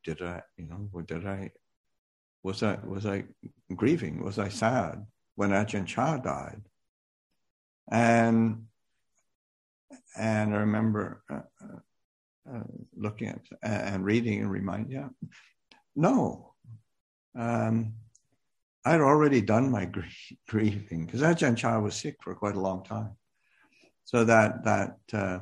did 0.05 0.23
I, 0.23 0.43
you 0.57 0.69
know, 0.69 1.03
did 1.03 1.27
I 1.27 1.51
was 2.43 2.63
I 2.63 2.79
was 2.85 3.07
I 3.07 3.25
grieving? 3.75 4.23
Was 4.23 4.39
I 4.39 4.49
sad 4.49 5.07
when 5.37 5.51
Ajahn 5.51 5.87
Chah 5.87 6.19
died? 6.19 6.63
And 7.91 8.67
and 10.17 10.55
I 10.55 10.59
remember 10.59 11.23
uh, 11.31 11.41
uh, 11.63 12.53
uh 12.53 12.63
looking 12.95 13.29
at 13.29 13.41
and 13.63 14.05
reading 14.05 14.41
and 14.41 14.51
remind, 14.51 14.91
yeah, 14.91 15.09
no, 15.95 16.55
um, 17.39 17.95
I'd 18.85 19.01
already 19.01 19.41
done 19.41 19.71
my 19.71 19.91
grieving 20.49 21.07
because 21.07 21.23
Ajahn 21.23 21.57
Chah 21.57 21.79
was 21.79 21.95
sick 21.95 22.17
for 22.21 22.35
quite 22.35 22.57
a 22.57 22.61
long 22.61 22.83
time, 22.85 23.17
so 24.05 24.25
that 24.25 24.65
that 24.65 24.97
uh, 25.13 25.41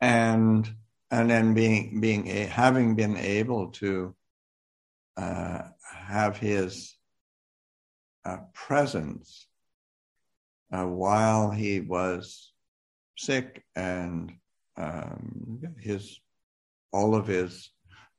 and 0.00 0.68
and 1.10 1.30
then 1.30 1.54
being 1.54 2.00
being 2.00 2.26
a, 2.28 2.46
having 2.46 2.96
been 2.96 3.16
able 3.16 3.68
to 3.68 4.14
uh, 5.16 5.62
have 5.82 6.36
his 6.36 6.96
uh, 8.24 8.38
presence 8.54 9.46
uh, 10.72 10.84
while 10.84 11.50
he 11.50 11.80
was 11.80 12.52
sick 13.16 13.62
and 13.76 14.32
um, 14.76 15.60
his 15.78 16.20
all 16.92 17.14
of 17.14 17.26
his 17.26 17.70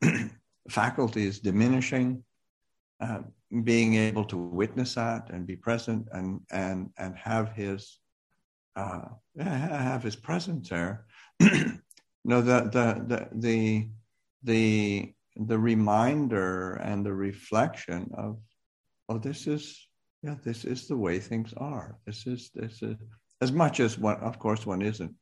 faculties 0.69 1.39
diminishing, 1.39 2.23
uh, 2.99 3.19
being 3.63 3.95
able 3.95 4.25
to 4.25 4.37
witness 4.37 4.95
that 4.95 5.29
and 5.29 5.45
be 5.45 5.55
present 5.55 6.07
and 6.11 6.41
and 6.51 6.89
and 6.97 7.15
have 7.15 7.51
his 7.53 7.99
uh, 8.75 9.05
have 9.39 10.03
his 10.03 10.15
presence 10.15 10.69
there. 10.69 11.05
no, 11.39 12.41
the 12.41 12.61
the 12.71 13.03
the 13.07 13.29
the 13.33 13.89
the 14.43 15.13
the 15.35 15.57
reminder 15.57 16.75
and 16.75 17.05
the 17.05 17.13
reflection 17.13 18.11
of, 18.17 18.39
oh, 19.09 19.17
this 19.17 19.47
is, 19.47 19.87
yeah, 20.21 20.35
this 20.43 20.63
is 20.65 20.87
the 20.87 20.97
way 20.97 21.19
things 21.19 21.53
are. 21.57 21.97
This 22.05 22.27
is, 22.27 22.51
this 22.53 22.81
is, 22.81 22.97
as 23.41 23.51
much 23.51 23.79
as 23.79 23.97
one, 23.97 24.17
of 24.17 24.39
course, 24.39 24.65
one 24.65 24.81
isn't 24.81 25.13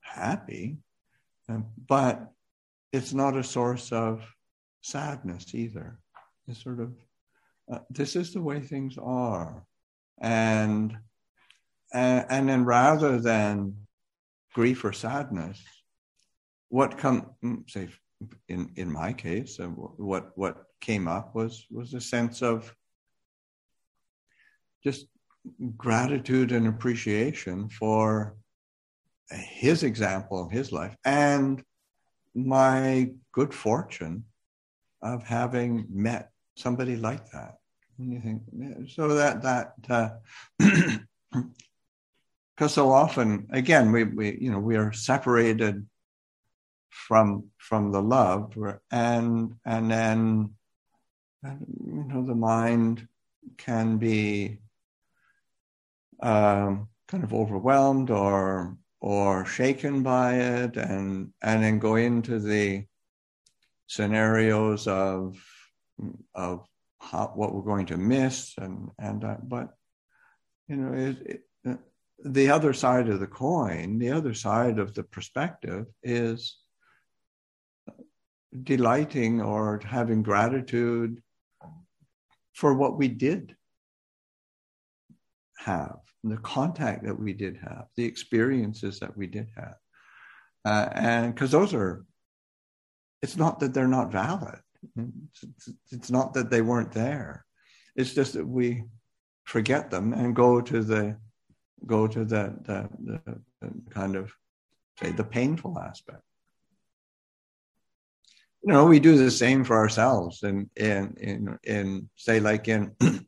happy, 0.00 0.78
um, 1.48 1.66
but 1.88 2.30
it's 2.92 3.12
not 3.12 3.36
a 3.36 3.44
source 3.44 3.92
of 3.92 4.22
sadness 4.82 5.54
either. 5.54 5.98
It's 6.46 6.62
sort 6.62 6.80
of, 6.80 6.92
uh, 7.72 7.78
this 7.90 8.16
is 8.16 8.32
the 8.32 8.42
way 8.42 8.60
things 8.60 8.98
are. 8.98 9.64
And, 10.20 10.96
and, 11.92 12.26
and 12.28 12.48
then 12.48 12.64
rather 12.64 13.18
than 13.18 13.76
grief 14.52 14.84
or 14.84 14.92
sadness, 14.92 15.62
what 16.68 16.98
come, 16.98 17.30
mm, 17.42 17.68
say, 17.70 17.88
in 18.48 18.70
in 18.76 18.92
my 18.92 19.12
case, 19.12 19.60
uh, 19.60 19.66
what 19.66 20.32
what 20.36 20.64
came 20.80 21.08
up 21.08 21.34
was 21.34 21.66
was 21.70 21.94
a 21.94 22.00
sense 22.00 22.42
of 22.42 22.74
just 24.82 25.06
gratitude 25.76 26.52
and 26.52 26.66
appreciation 26.66 27.68
for 27.68 28.36
his 29.30 29.82
example 29.82 30.42
of 30.42 30.50
his 30.50 30.72
life 30.72 30.96
and 31.04 31.62
my 32.34 33.10
good 33.32 33.54
fortune 33.54 34.24
of 35.02 35.22
having 35.22 35.86
met 35.90 36.30
somebody 36.56 36.96
like 36.96 37.30
that. 37.30 37.58
And 37.98 38.12
you 38.12 38.20
think 38.20 38.90
so 38.90 39.08
that 39.14 39.42
that 39.42 39.74
because 39.80 40.18
uh, 41.34 42.68
so 42.68 42.90
often 42.90 43.46
again 43.50 43.92
we 43.92 44.04
we 44.04 44.36
you 44.40 44.50
know 44.50 44.58
we 44.58 44.76
are 44.76 44.92
separated 44.92 45.86
from 46.94 47.44
from 47.58 47.90
the 47.90 48.00
love 48.00 48.56
and 48.90 49.54
and 49.66 49.90
then 49.90 50.50
you 51.42 52.04
know 52.04 52.24
the 52.24 52.34
mind 52.34 53.06
can 53.58 53.98
be 53.98 54.58
um, 56.22 56.88
kind 57.08 57.24
of 57.24 57.34
overwhelmed 57.34 58.10
or 58.10 58.76
or 59.00 59.44
shaken 59.44 60.02
by 60.02 60.36
it 60.36 60.76
and 60.76 61.32
and 61.42 61.62
then 61.64 61.78
go 61.78 61.96
into 61.96 62.38
the 62.38 62.84
scenarios 63.88 64.86
of 64.86 65.36
of 66.34 66.66
how, 67.00 67.32
what 67.34 67.52
we're 67.52 67.62
going 67.62 67.86
to 67.86 67.96
miss 67.96 68.54
and 68.56 68.88
and 68.98 69.24
uh, 69.24 69.36
but 69.42 69.74
you 70.68 70.76
know 70.76 70.94
it, 70.94 71.42
it, 71.64 71.78
the 72.24 72.48
other 72.48 72.72
side 72.72 73.08
of 73.08 73.20
the 73.20 73.26
coin 73.26 73.98
the 73.98 74.10
other 74.10 74.32
side 74.32 74.78
of 74.78 74.94
the 74.94 75.02
perspective 75.02 75.86
is 76.02 76.56
delighting 78.62 79.40
or 79.40 79.80
having 79.84 80.22
gratitude 80.22 81.22
for 82.52 82.74
what 82.74 82.96
we 82.96 83.08
did 83.08 83.56
have, 85.58 85.96
the 86.22 86.36
contact 86.38 87.04
that 87.04 87.18
we 87.18 87.32
did 87.32 87.56
have, 87.56 87.86
the 87.96 88.04
experiences 88.04 89.00
that 89.00 89.16
we 89.16 89.26
did 89.26 89.48
have. 89.56 89.74
Uh, 90.64 90.88
and 90.92 91.34
because 91.34 91.50
those 91.50 91.74
are, 91.74 92.04
it's 93.22 93.36
not 93.36 93.60
that 93.60 93.74
they're 93.74 93.88
not 93.88 94.12
valid. 94.12 94.60
It's, 94.96 95.68
it's 95.90 96.10
not 96.10 96.34
that 96.34 96.50
they 96.50 96.60
weren't 96.60 96.92
there. 96.92 97.44
It's 97.96 98.14
just 98.14 98.34
that 98.34 98.46
we 98.46 98.84
forget 99.44 99.90
them 99.90 100.12
and 100.12 100.36
go 100.36 100.60
to 100.60 100.82
the 100.82 101.16
go 101.86 102.06
to 102.06 102.24
the, 102.24 102.90
kind 103.90 104.16
of 104.16 104.32
say 105.02 105.12
the 105.12 105.24
painful 105.24 105.78
aspect 105.78 106.22
you 108.64 108.72
know, 108.72 108.86
we 108.86 108.98
do 108.98 109.18
the 109.18 109.30
same 109.30 109.62
for 109.62 109.76
ourselves, 109.76 110.42
and 110.42 110.70
in 110.76 111.14
in 111.18 111.58
in 111.64 112.08
say 112.16 112.40
like 112.40 112.66
in 112.66 112.92
you 113.00 113.20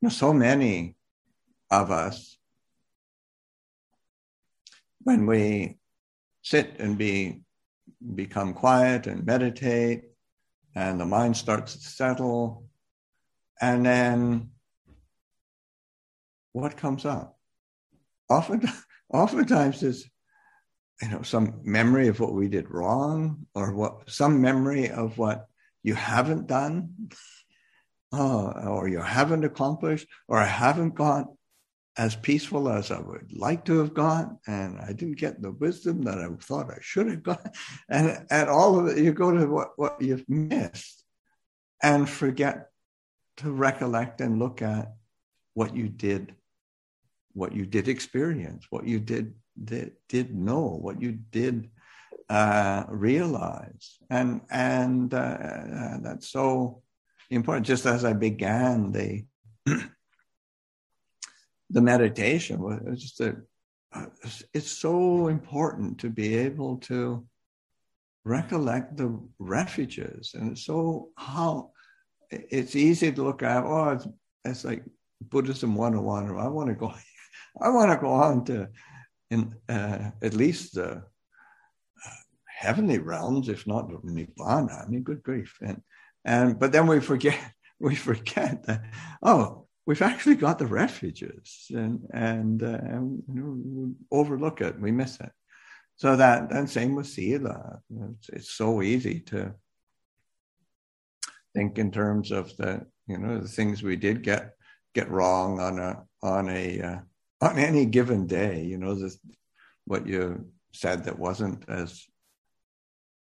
know, 0.00 0.08
so 0.08 0.32
many 0.32 0.96
of 1.70 1.90
us 1.90 2.38
when 5.02 5.26
we 5.26 5.78
sit 6.42 6.76
and 6.78 6.96
be 6.96 7.42
become 8.14 8.54
quiet 8.54 9.06
and 9.06 9.26
meditate 9.26 10.04
and 10.74 10.98
the 10.98 11.04
mind 11.04 11.36
starts 11.36 11.74
to 11.74 11.88
settle 11.88 12.64
and 13.60 13.84
then 13.84 14.50
what 16.52 16.76
comes 16.76 17.04
up? 17.04 17.38
Often 18.30 18.68
oftentimes 19.12 19.82
is 19.82 20.08
you 21.02 21.08
know 21.08 21.22
some 21.22 21.60
memory 21.64 22.08
of 22.08 22.20
what 22.20 22.32
we 22.32 22.48
did 22.48 22.70
wrong 22.70 23.46
or 23.54 23.72
what 23.74 24.10
some 24.10 24.40
memory 24.40 24.90
of 24.90 25.16
what 25.18 25.46
you 25.82 25.94
haven't 25.94 26.46
done 26.46 27.10
oh, 28.12 28.52
or 28.66 28.88
you 28.88 29.00
haven't 29.00 29.44
accomplished 29.44 30.08
or 30.26 30.38
i 30.38 30.44
haven't 30.44 30.94
got 30.94 31.26
as 31.96 32.16
peaceful 32.16 32.68
as 32.68 32.90
i 32.90 32.98
would 32.98 33.32
like 33.32 33.64
to 33.64 33.78
have 33.78 33.94
got 33.94 34.30
and 34.46 34.78
i 34.80 34.92
didn't 34.92 35.18
get 35.18 35.40
the 35.40 35.52
wisdom 35.52 36.02
that 36.02 36.18
i 36.18 36.28
thought 36.40 36.70
i 36.70 36.78
should 36.80 37.08
have 37.08 37.22
got 37.22 37.54
and 37.88 38.26
and 38.30 38.48
all 38.48 38.78
of 38.78 38.86
it 38.86 38.98
you 38.98 39.12
go 39.12 39.30
to 39.30 39.46
what, 39.46 39.70
what 39.76 40.00
you've 40.00 40.28
missed 40.28 41.04
and 41.82 42.08
forget 42.08 42.70
to 43.36 43.50
recollect 43.50 44.20
and 44.20 44.40
look 44.40 44.62
at 44.62 44.92
what 45.54 45.76
you 45.76 45.88
did 45.88 46.34
what 47.34 47.54
you 47.54 47.64
did 47.66 47.88
experience 47.88 48.66
what 48.70 48.84
you 48.84 48.98
did 48.98 49.34
did, 49.64 49.92
did 50.08 50.34
know, 50.34 50.78
what 50.80 51.00
you 51.00 51.12
did 51.12 51.70
uh, 52.28 52.84
realize, 52.88 53.98
and 54.10 54.42
and 54.50 55.14
uh, 55.14 55.16
uh, 55.16 55.98
that's 56.02 56.28
so 56.28 56.82
important. 57.30 57.66
Just 57.66 57.86
as 57.86 58.04
I 58.04 58.12
began 58.12 58.92
the 58.92 59.24
the 61.70 61.80
meditation, 61.80 62.60
was 62.60 63.02
just 63.02 63.18
that 63.18 63.36
uh, 63.94 64.06
it's 64.52 64.70
so 64.70 65.28
important 65.28 66.00
to 66.00 66.10
be 66.10 66.36
able 66.36 66.76
to 66.78 67.26
recollect 68.24 68.96
the 68.96 69.18
refuges, 69.38 70.34
and 70.34 70.58
so 70.58 71.08
how 71.16 71.70
it's 72.30 72.76
easy 72.76 73.10
to 73.10 73.22
look 73.22 73.42
at. 73.42 73.64
Oh, 73.64 73.90
it's, 73.90 74.06
it's 74.44 74.64
like 74.66 74.84
Buddhism 75.22 75.74
101. 75.74 76.38
I 76.38 76.48
want 76.48 76.68
to 76.68 76.74
go. 76.74 76.92
I 77.60 77.70
want 77.70 77.90
to 77.90 77.96
go 77.96 78.12
on 78.12 78.44
to 78.44 78.68
in 79.30 79.54
uh, 79.68 80.10
at 80.22 80.34
least 80.34 80.74
the 80.74 80.90
uh, 80.92 81.00
heavenly 82.46 82.98
realms, 82.98 83.48
if 83.48 83.66
not 83.66 83.90
nirvana. 84.04 84.84
I 84.84 84.88
mean, 84.88 85.02
good 85.02 85.22
grief! 85.22 85.56
And 85.62 85.82
and 86.24 86.58
but 86.58 86.72
then 86.72 86.86
we 86.86 87.00
forget 87.00 87.38
we 87.80 87.94
forget 87.94 88.64
that, 88.64 88.82
oh, 89.22 89.66
we've 89.86 90.02
actually 90.02 90.34
got 90.34 90.58
the 90.58 90.66
refuges 90.66 91.68
and, 91.70 92.06
and, 92.12 92.62
uh, 92.62 92.78
and 92.82 93.22
you 93.26 93.40
know, 93.40 93.56
we 93.64 93.94
overlook 94.10 94.60
it, 94.60 94.78
we 94.78 94.92
miss 94.92 95.18
it. 95.20 95.30
So 95.96 96.16
that, 96.16 96.52
and 96.52 96.68
same 96.68 96.94
with 96.94 97.06
Sila. 97.06 97.80
It's, 97.90 98.28
it's 98.28 98.50
so 98.50 98.82
easy 98.82 99.20
to 99.20 99.54
think 101.54 101.78
in 101.78 101.90
terms 101.90 102.30
of 102.30 102.54
the, 102.56 102.84
you 103.06 103.18
know, 103.18 103.40
the 103.40 103.48
things 103.48 103.82
we 103.82 103.96
did 103.96 104.22
get, 104.22 104.52
get 104.94 105.10
wrong 105.10 105.58
on 105.58 105.78
a, 105.78 106.02
on 106.22 106.48
a, 106.50 106.82
uh, 106.82 106.98
on 107.40 107.58
any 107.58 107.86
given 107.86 108.26
day, 108.26 108.64
you 108.64 108.78
know, 108.78 108.94
the, 108.94 109.14
what 109.84 110.06
you 110.06 110.46
said 110.72 111.04
that 111.04 111.18
wasn't 111.18 111.68
as 111.68 112.04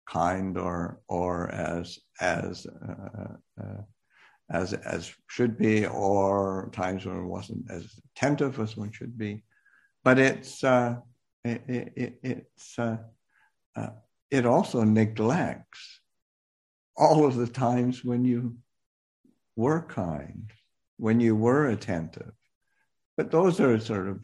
kind 0.07 0.57
or 0.57 0.99
or 1.07 1.49
as 1.51 1.99
as 2.19 2.67
uh, 2.67 3.33
uh, 3.61 3.81
as 4.49 4.73
as 4.73 5.13
should 5.27 5.57
be, 5.57 5.85
or 5.85 6.69
times 6.73 7.05
when 7.05 7.17
it 7.17 7.25
wasn't 7.25 7.69
as 7.71 7.87
attentive 8.15 8.59
as 8.59 8.75
one 8.75 8.91
should 8.91 9.17
be. 9.17 9.43
But 10.03 10.19
it's 10.19 10.63
uh, 10.63 10.97
it, 11.43 11.63
it, 11.67 12.19
it's 12.23 12.77
uh, 12.77 12.97
uh, 13.75 13.89
it 14.29 14.45
also 14.45 14.83
neglects 14.83 16.01
all 16.97 17.25
of 17.25 17.35
the 17.35 17.47
times 17.47 18.03
when 18.03 18.25
you 18.25 18.57
were 19.55 19.81
kind, 19.81 20.51
when 20.97 21.19
you 21.19 21.35
were 21.35 21.67
attentive. 21.67 22.33
But 23.17 23.31
those 23.31 23.59
are 23.59 23.79
sort 23.79 24.07
of 24.07 24.23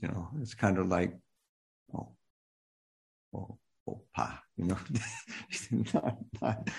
you 0.00 0.08
know, 0.08 0.28
it's 0.40 0.54
kind 0.54 0.78
of 0.78 0.88
like 0.88 1.16
oh, 1.94 2.08
oh, 3.34 3.58
oh 3.88 4.00
opa, 4.16 4.38
you 4.56 4.64
know, 4.64 4.78
not, 5.94 6.18
not, 6.40 6.70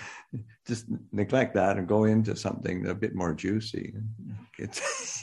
just 0.66 0.86
neglect 1.12 1.54
that 1.54 1.76
and 1.76 1.86
go 1.86 2.04
into 2.04 2.34
something 2.34 2.86
a 2.86 2.94
bit 2.94 3.14
more 3.14 3.32
juicy. 3.34 3.94
Get, 4.56 4.80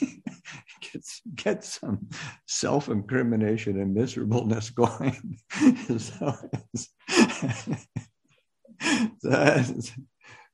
get, 0.80 1.02
get 1.34 1.64
some 1.64 2.08
self 2.46 2.88
incrimination 2.88 3.80
and 3.80 3.94
miserableness 3.94 4.70
going. 4.70 5.38
so 5.98 6.34
that's, 9.22 9.92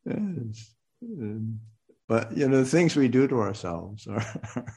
that's, 0.04 0.58
um, 1.06 1.60
but 2.10 2.36
you 2.36 2.48
know, 2.48 2.56
the 2.56 2.64
things 2.64 2.96
we 2.96 3.06
do 3.06 3.28
to 3.28 3.40
ourselves 3.40 4.08
are 4.08 4.26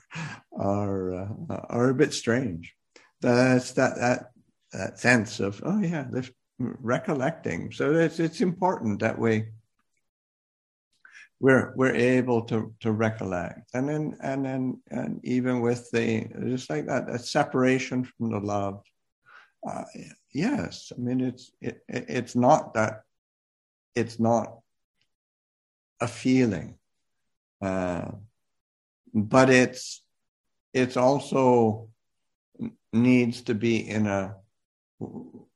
are 0.56 1.13
uh, 1.15 1.56
are 1.67 1.89
a 1.89 1.96
bit 1.96 2.13
strange. 2.13 2.76
That's 3.22 3.72
that 3.72 3.96
that 3.96 4.19
that 4.72 5.00
sense 5.00 5.39
of 5.39 5.60
oh 5.65 5.80
yeah, 5.80 6.06
this 6.12 6.30
recollecting. 6.60 7.72
So 7.72 7.96
it's 7.96 8.19
it's 8.19 8.41
important 8.41 9.00
that 9.00 9.17
we 9.17 9.46
we're 11.39 11.74
we're 11.76 11.96
able 11.96 12.43
to 12.43 12.72
to 12.82 12.91
recollect, 12.91 13.67
and 13.74 13.89
then 13.89 14.15
and 14.22 14.46
then 14.46 14.82
and 14.91 15.19
even 15.26 15.60
with 15.62 15.89
the 15.89 16.28
just 16.46 16.69
like 16.69 16.86
that, 16.86 17.08
that 17.08 17.26
separation 17.26 18.04
from 18.04 18.30
the 18.30 18.41
love. 18.41 18.84
Uh, 19.67 19.86
yes, 20.32 20.91
I 20.96 21.02
mean 21.02 21.19
it's 21.19 21.50
it, 21.62 21.82
it's 21.88 22.36
not 22.36 22.76
that 22.76 23.02
it's 23.96 24.19
not 24.19 24.60
a 26.00 26.08
feeling, 26.08 26.78
uh, 27.63 28.12
but 29.13 29.49
it's 29.49 30.04
it's 30.73 30.97
also 30.97 31.89
needs 32.91 33.41
to 33.43 33.54
be 33.54 33.78
in 33.78 34.08
a 34.08 34.36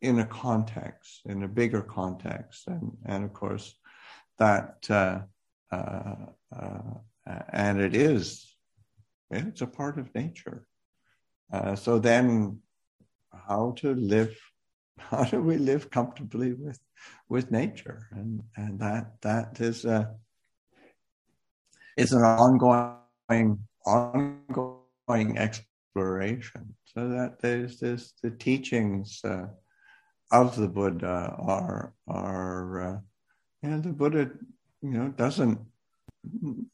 in 0.02 0.20
a 0.20 0.26
context, 0.26 1.22
in 1.26 1.44
a 1.44 1.48
bigger 1.48 1.82
context, 1.82 2.68
and 2.68 2.92
and 3.06 3.24
of 3.24 3.34
course 3.34 3.76
that 4.40 4.86
uh, 4.90 5.20
uh, 5.72 6.16
uh, 6.56 6.94
and 7.52 7.82
it 7.82 7.96
is 7.96 8.56
it's 9.30 9.62
a 9.62 9.68
part 9.68 10.00
of 10.00 10.14
nature. 10.16 10.66
Uh, 11.52 11.76
so 11.76 12.00
then, 12.00 12.60
how 13.48 13.74
to 13.78 13.94
live? 13.94 14.36
How 15.00 15.24
do 15.24 15.42
we 15.42 15.58
live 15.58 15.92
comfortably 15.92 16.54
with 16.54 16.80
with 17.30 17.52
nature? 17.52 18.08
And 18.12 18.42
and 18.56 18.80
that 18.80 19.22
that 19.22 19.62
is 19.62 19.86
a 19.86 20.16
is 21.98 22.14
an 22.14 22.22
ongoing 22.22 23.60
ongoing 23.86 25.38
exploration 25.38 26.76
so 26.86 27.10
that 27.10 27.40
there's 27.42 27.80
this 27.80 28.14
the 28.24 28.32
teachings 28.32 29.20
uh, 29.24 29.48
of 30.32 30.56
the 30.56 30.68
Buddha 30.68 31.36
are 31.40 31.94
are 32.08 33.04
uh, 33.64 33.78
the 33.80 33.94
Buddha 33.94 34.32
you 34.82 34.92
know 34.92 35.10
doesn't 35.10 35.60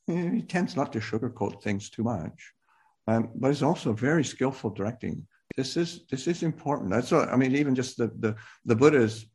he 0.07 0.41
tends 0.41 0.75
not 0.75 0.93
to 0.93 0.99
sugarcoat 0.99 1.61
things 1.61 1.89
too 1.89 2.03
much, 2.03 2.53
um, 3.07 3.29
but 3.35 3.49
he's 3.49 3.63
also 3.63 3.93
very 3.93 4.23
skillful 4.23 4.69
directing. 4.69 5.27
This 5.55 5.77
is 5.77 6.05
this 6.09 6.27
is 6.27 6.43
important. 6.43 6.89
That's 6.89 7.11
what 7.11 7.29
I 7.29 7.35
mean. 7.35 7.55
Even 7.55 7.75
just 7.75 7.97
the 7.97 8.11
the 8.19 8.35
the 8.65 8.75
Buddha's 8.75 9.25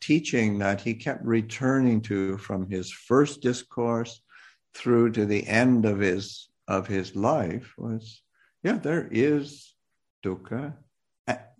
teaching 0.00 0.58
that 0.58 0.80
he 0.80 0.94
kept 0.94 1.24
returning 1.24 2.00
to 2.02 2.38
from 2.38 2.70
his 2.70 2.90
first 2.90 3.42
discourse 3.42 4.22
through 4.76 5.12
to 5.12 5.26
the 5.26 5.46
end 5.46 5.84
of 5.84 5.98
his 5.98 6.48
of 6.68 6.86
his 6.86 7.14
life 7.14 7.72
was 7.78 8.22
yeah, 8.62 8.78
there 8.78 9.08
is 9.10 9.74
dukkha, 10.24 10.74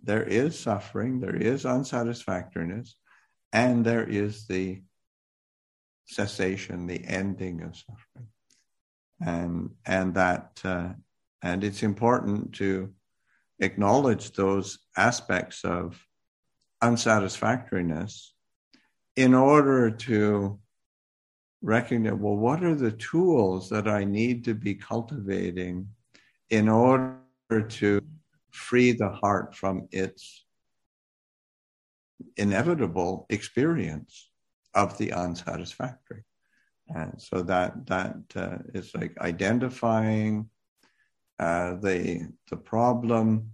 there 0.03 0.23
is 0.23 0.57
suffering, 0.57 1.19
there 1.19 1.35
is 1.35 1.65
unsatisfactoriness, 1.65 2.95
and 3.51 3.85
there 3.85 4.07
is 4.07 4.47
the 4.47 4.81
cessation, 6.05 6.87
the 6.87 7.05
ending 7.05 7.61
of 7.61 7.75
suffering. 7.75 8.27
And, 9.19 9.71
and 9.85 10.13
that, 10.15 10.61
uh, 10.63 10.89
and 11.41 11.63
it's 11.63 11.83
important 11.83 12.53
to 12.55 12.93
acknowledge 13.59 14.31
those 14.31 14.79
aspects 14.95 15.65
of 15.65 16.01
unsatisfactoriness 16.81 18.33
in 19.15 19.33
order 19.33 19.91
to 19.91 20.59
recognize 21.61 22.13
well, 22.13 22.35
what 22.35 22.63
are 22.63 22.75
the 22.75 22.91
tools 22.91 23.69
that 23.69 23.87
I 23.87 24.03
need 24.03 24.43
to 24.45 24.53
be 24.53 24.75
cultivating 24.75 25.89
in 26.49 26.69
order 26.69 27.19
to 27.49 28.01
free 28.51 28.91
the 28.91 29.09
heart 29.09 29.55
from 29.55 29.87
its 29.91 30.45
inevitable 32.35 33.25
experience 33.29 34.29
of 34.73 34.97
the 34.97 35.13
unsatisfactory. 35.13 36.23
And 36.87 37.21
so 37.21 37.41
that 37.43 37.85
that 37.87 38.15
uh, 38.35 38.57
is 38.73 38.93
like 38.95 39.17
identifying 39.19 40.49
uh, 41.39 41.75
the 41.75 42.29
the 42.49 42.57
problem, 42.57 43.51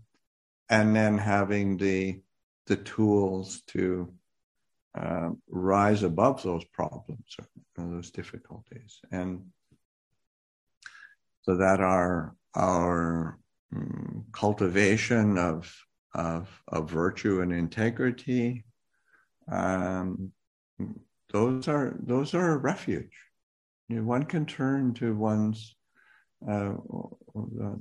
and 0.69 0.95
then 0.95 1.17
having 1.17 1.77
the 1.77 2.21
the 2.67 2.77
tools 2.77 3.61
to 3.67 4.13
uh, 4.95 5.29
rise 5.49 6.03
above 6.03 6.43
those 6.43 6.65
problems 6.65 7.35
or 7.39 7.47
those 7.75 8.11
difficulties, 8.11 8.99
and 9.11 9.43
so 11.41 11.55
that 11.57 11.79
our 11.79 12.35
our 12.55 13.39
um, 13.75 14.25
cultivation 14.31 15.37
of, 15.37 15.75
of, 16.13 16.47
of 16.67 16.89
virtue 16.89 17.41
and 17.41 17.51
integrity, 17.51 18.63
um, 19.51 20.31
those 21.31 21.67
are 21.67 21.95
those 21.99 22.33
are 22.33 22.51
a 22.51 22.57
refuge. 22.57 23.17
You 23.89 23.97
know, 23.97 24.03
one 24.03 24.23
can 24.23 24.45
turn 24.45 24.93
to 24.95 25.15
one's 25.15 25.75
uh, 26.47 26.73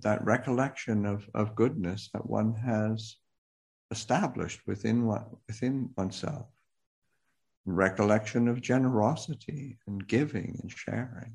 that 0.00 0.20
recollection 0.22 1.04
of, 1.04 1.28
of 1.34 1.54
goodness 1.54 2.10
that 2.12 2.24
one 2.24 2.54
has 2.54 3.16
established 3.90 4.60
within 4.66 5.06
one, 5.06 5.26
within 5.46 5.90
oneself. 5.96 6.46
Recollection 7.64 8.48
of 8.48 8.60
generosity 8.60 9.78
and 9.86 10.06
giving 10.06 10.58
and 10.60 10.70
sharing. 10.70 11.34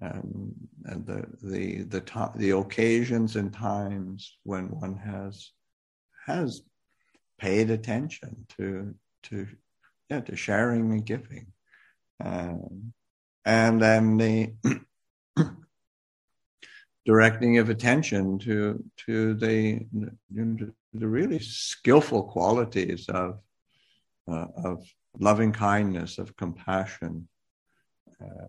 And, 0.00 0.54
and 0.84 1.06
the 1.06 1.24
the 1.42 1.82
the 1.84 2.00
to- 2.00 2.32
the 2.36 2.50
occasions 2.50 3.36
and 3.36 3.52
times 3.52 4.36
when 4.42 4.66
one 4.68 4.96
has 4.96 5.52
has 6.26 6.62
paid 7.38 7.70
attention 7.70 8.44
to 8.58 8.94
to 9.24 9.46
yeah 10.10 10.20
to 10.20 10.36
sharing 10.36 10.92
and 10.92 11.06
giving, 11.06 11.46
um, 12.22 12.92
and 13.44 13.80
then 13.80 14.16
the 14.18 14.52
directing 17.06 17.58
of 17.58 17.70
attention 17.70 18.38
to 18.40 18.84
to 19.06 19.34
the 19.34 19.80
the 20.92 21.08
really 21.08 21.38
skillful 21.38 22.24
qualities 22.24 23.08
of 23.08 23.40
uh, 24.28 24.46
of 24.64 24.86
loving 25.18 25.52
kindness 25.52 26.18
of 26.18 26.36
compassion. 26.36 27.28
Uh, 28.20 28.46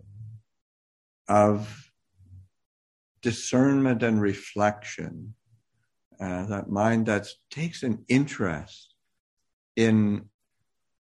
of 1.27 1.91
discernment 3.21 4.03
and 4.03 4.21
reflection, 4.21 5.33
uh, 6.19 6.45
that 6.45 6.69
mind 6.69 7.07
that 7.07 7.27
takes 7.49 7.83
an 7.83 8.05
interest 8.07 8.93
in, 9.75 10.25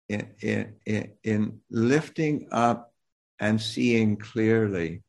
in, 0.09 0.75
in, 0.85 1.13
in 1.23 1.61
lifting 1.71 2.49
up 2.51 2.93
and 3.39 3.61
seeing 3.61 4.17
clearly 4.17 5.03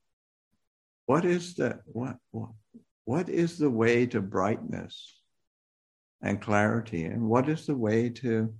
what 1.07 1.25
is 1.25 1.55
the 1.55 1.81
what, 1.85 2.15
what 2.29 2.51
what 3.03 3.27
is 3.27 3.57
the 3.57 3.69
way 3.69 4.05
to 4.05 4.21
brightness 4.21 5.19
and 6.21 6.39
clarity 6.39 7.03
and 7.03 7.27
what 7.27 7.49
is 7.49 7.65
the 7.65 7.75
way 7.75 8.09
to 8.09 8.53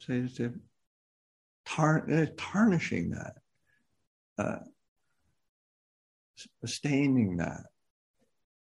say 0.00 0.28
to 0.28 0.54
tar- 1.68 2.06
uh, 2.10 2.26
tarnishing 2.36 3.10
that 3.10 3.34
uh, 4.38 4.58
sustaining 6.64 7.36
that 7.36 7.64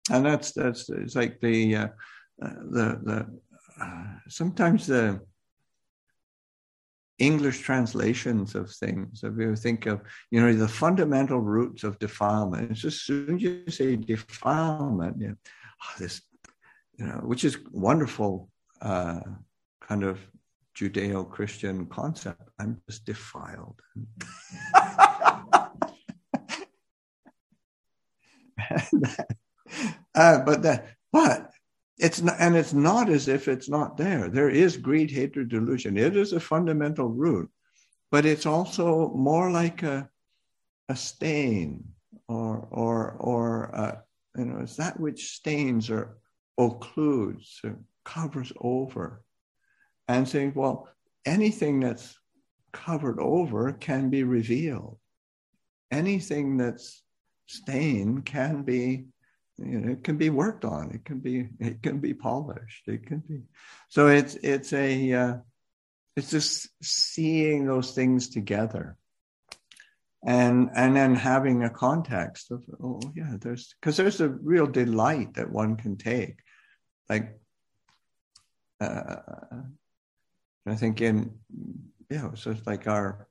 and 0.09 0.25
that's 0.25 0.51
that's 0.51 0.89
it's 0.89 1.15
like 1.15 1.39
the 1.41 1.75
uh, 1.75 1.87
uh 2.41 2.53
the 2.69 2.99
the 3.03 3.39
uh, 3.81 4.03
sometimes 4.27 4.87
the 4.87 5.19
English 7.21 7.59
translations 7.59 8.55
of 8.55 8.71
things. 8.71 9.23
If 9.23 9.37
you 9.37 9.55
think 9.55 9.85
of, 9.85 10.01
you 10.31 10.41
know, 10.41 10.53
the 10.53 10.67
fundamental 10.67 11.39
roots 11.39 11.83
of 11.83 11.99
defilement, 11.99 12.71
it's 12.71 12.81
just 12.81 12.97
as 12.97 13.01
soon 13.03 13.35
as 13.35 13.41
you 13.43 13.63
say 13.69 13.95
defilement, 13.95 15.21
you 15.21 15.27
know, 15.27 15.35
oh, 15.83 15.93
this, 15.99 16.21
you 16.97 17.05
know, 17.05 17.21
which 17.23 17.45
is 17.45 17.59
wonderful 17.71 18.49
uh, 18.81 19.19
kind 19.81 20.03
of 20.03 20.19
Judeo-Christian 20.77 21.85
concept. 21.87 22.49
I'm 22.59 22.81
just 22.89 23.05
defiled. 23.05 23.79
uh, 30.15 30.39
but 30.39 30.61
that, 30.63 30.95
but 31.11 31.51
it's 31.97 32.21
not, 32.21 32.35
and 32.39 32.55
it's 32.55 32.73
not 32.73 33.09
as 33.09 33.27
if 33.27 33.47
it's 33.47 33.69
not 33.69 33.97
there. 33.97 34.29
There 34.29 34.49
is 34.49 34.77
greed, 34.77 35.11
hatred, 35.11 35.49
delusion. 35.49 35.97
It 35.97 36.15
is 36.15 36.33
a 36.33 36.39
fundamental 36.39 37.09
root, 37.09 37.49
but 38.09 38.25
it's 38.25 38.45
also 38.45 39.09
more 39.09 39.51
like 39.51 39.83
a, 39.83 40.09
a 40.89 40.95
stain 40.95 41.83
or, 42.27 42.67
or, 42.71 43.17
or, 43.19 43.75
uh, 43.75 43.95
you 44.37 44.45
know, 44.45 44.59
it's 44.61 44.77
that 44.77 44.99
which 44.99 45.35
stains 45.35 45.89
or 45.89 46.17
occludes 46.59 47.63
or 47.63 47.77
covers 48.03 48.51
over. 48.61 49.23
And 50.11 50.27
saying, 50.27 50.53
well, 50.55 50.89
anything 51.25 51.79
that's 51.79 52.17
covered 52.73 53.19
over 53.19 53.73
can 53.73 54.09
be 54.09 54.23
revealed. 54.23 54.97
Anything 55.89 56.57
that's 56.57 57.01
stained 57.47 58.25
can 58.25 58.63
be 58.63 59.05
you 59.57 59.79
know, 59.79 59.91
it 59.91 60.03
can 60.03 60.17
be 60.17 60.29
worked 60.29 60.65
on. 60.65 60.91
It 60.91 61.05
can 61.05 61.19
be 61.19 61.49
it 61.59 61.83
can 61.83 61.99
be 61.99 62.13
polished. 62.13 62.87
It 62.87 63.05
can 63.05 63.19
be 63.19 63.41
so 63.89 64.07
it's 64.07 64.35
it's 64.35 64.73
a 64.73 65.13
uh, 65.13 65.33
it's 66.15 66.31
just 66.31 66.69
seeing 66.81 67.65
those 67.65 67.91
things 67.91 68.29
together, 68.29 68.97
and 70.25 70.69
and 70.75 70.95
then 70.95 71.15
having 71.15 71.63
a 71.63 71.69
context 71.69 72.51
of 72.51 72.63
oh 72.81 73.01
yeah, 73.15 73.35
there's 73.39 73.75
because 73.79 73.97
there's 73.97 74.21
a 74.21 74.29
real 74.29 74.67
delight 74.67 75.35
that 75.35 75.51
one 75.51 75.75
can 75.75 75.95
take, 75.97 76.39
like 77.07 77.39
uh, 78.79 79.17
I 80.65 80.75
think 80.75 81.01
in 81.01 81.31
yeah, 82.09 82.33
so 82.35 82.51
it's 82.51 82.67
like 82.67 82.87
our 82.87 83.27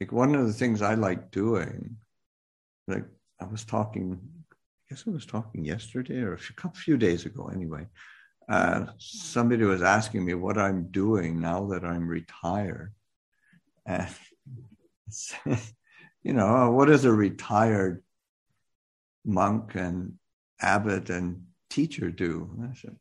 like 0.00 0.10
one 0.10 0.34
of 0.34 0.48
the 0.48 0.52
things 0.52 0.82
I 0.82 0.94
like 0.94 1.30
doing, 1.30 1.96
like 2.88 3.04
I 3.40 3.44
was 3.44 3.64
talking, 3.64 4.18
I 4.50 4.54
guess 4.90 5.04
I 5.06 5.10
was 5.10 5.24
talking 5.24 5.64
yesterday 5.64 6.18
or 6.18 6.34
a 6.34 6.70
few, 6.74 6.96
days 6.96 7.24
ago 7.24 7.52
anyway. 7.54 7.86
Uh, 8.48 8.86
somebody 8.98 9.62
was 9.62 9.80
asking 9.80 10.24
me 10.24 10.34
what 10.34 10.58
I'm 10.58 10.88
doing 10.90 11.40
now 11.40 11.66
that 11.66 11.84
I'm 11.84 12.08
retired. 12.08 12.92
And, 13.86 14.08
you 16.24 16.32
know, 16.32 16.72
what 16.72 16.88
does 16.88 17.04
a 17.04 17.12
retired 17.12 18.02
monk 19.24 19.76
and 19.76 20.14
abbot 20.60 21.10
and 21.10 21.44
teacher 21.70 22.10
do? 22.10 22.50
And 22.58 22.70
I 22.72 22.74
said, 22.74 22.96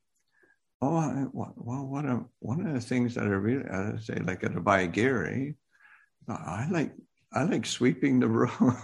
oh, 0.82 1.30
well, 1.34 1.86
what 1.86 2.06
a, 2.06 2.24
one 2.40 2.66
of 2.66 2.74
the 2.74 2.82
things 2.82 3.16
that 3.16 3.26
I 3.26 3.28
really, 3.28 3.66
I 3.70 3.98
say, 4.00 4.16
like 4.16 4.44
at 4.44 4.56
a 4.56 4.62
Abhayagiri, 4.62 5.56
I 6.28 6.68
like 6.70 6.94
I 7.34 7.44
like 7.44 7.66
sweeping 7.66 8.20
the 8.20 8.28
room. 8.28 8.78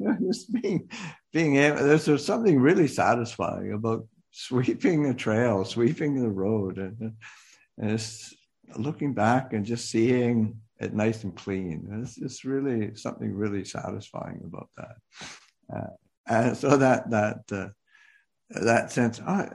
just 0.22 0.52
being 0.52 0.88
being 1.32 1.56
able, 1.56 1.84
there's, 1.84 2.04
there's 2.04 2.24
something 2.24 2.58
really 2.58 2.88
satisfying 2.88 3.72
about 3.72 4.06
sweeping 4.30 5.02
the 5.02 5.14
trail, 5.14 5.64
sweeping 5.64 6.20
the 6.20 6.28
road, 6.28 6.78
and, 6.78 7.14
and 7.78 7.90
it's 7.90 8.34
looking 8.76 9.14
back 9.14 9.52
and 9.52 9.64
just 9.64 9.90
seeing 9.90 10.60
it 10.80 10.94
nice 10.94 11.24
and 11.24 11.36
clean. 11.36 11.88
It's 12.02 12.16
just 12.16 12.44
really 12.44 12.94
something 12.96 13.32
really 13.32 13.64
satisfying 13.64 14.40
about 14.44 14.68
that. 14.76 14.96
Uh, 15.74 15.90
and 16.26 16.56
so 16.56 16.76
that 16.76 17.10
that 17.10 17.40
uh, 17.52 17.68
that 18.62 18.92
sense, 18.92 19.20
oh, 19.26 19.46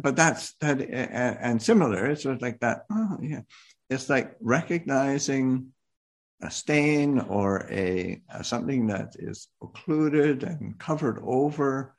but, 0.00 0.16
that's 0.16 0.54
that, 0.60 0.80
and 0.80 1.60
similar. 1.60 2.06
It's 2.06 2.22
sort 2.22 2.36
of 2.36 2.42
like 2.42 2.60
that. 2.60 2.84
Oh, 2.90 3.18
yeah, 3.20 3.40
it's 3.90 4.08
like 4.08 4.36
recognizing 4.40 5.72
a 6.42 6.50
stain 6.50 7.18
or 7.20 7.66
a, 7.70 8.20
a, 8.30 8.44
something 8.44 8.88
that 8.88 9.16
is 9.18 9.48
occluded 9.62 10.42
and 10.42 10.78
covered 10.78 11.20
over 11.24 11.94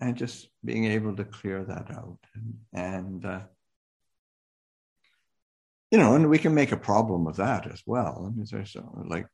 and 0.00 0.16
just 0.16 0.48
being 0.64 0.84
able 0.86 1.16
to 1.16 1.24
clear 1.24 1.64
that 1.64 1.90
out 1.90 2.18
and, 2.34 2.54
and 2.72 3.24
uh, 3.24 3.40
you 5.90 5.98
know 5.98 6.14
and 6.14 6.30
we 6.30 6.38
can 6.38 6.54
make 6.54 6.72
a 6.72 6.76
problem 6.76 7.26
of 7.26 7.36
that 7.36 7.66
as 7.66 7.82
well 7.84 8.24
i 8.26 8.36
mean 8.36 8.46
there's 8.50 8.76
uh, 8.76 8.82
like 9.06 9.26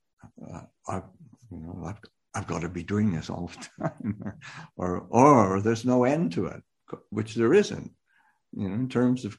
uh, 0.51 0.61
I've, 0.87 1.03
you 1.51 1.59
know 1.59 1.83
I've, 1.85 2.01
I've 2.33 2.47
got 2.47 2.61
to 2.61 2.69
be 2.69 2.83
doing 2.83 3.11
this 3.11 3.29
all 3.29 3.49
the 3.79 3.89
time 3.89 4.33
or, 4.75 5.07
or 5.09 5.61
there's 5.61 5.85
no 5.85 6.03
end 6.03 6.33
to 6.33 6.47
it 6.47 6.61
which 7.09 7.35
there 7.35 7.53
isn't 7.53 7.91
you 8.53 8.69
know 8.69 8.75
in 8.75 8.89
terms 8.89 9.25
of 9.25 9.37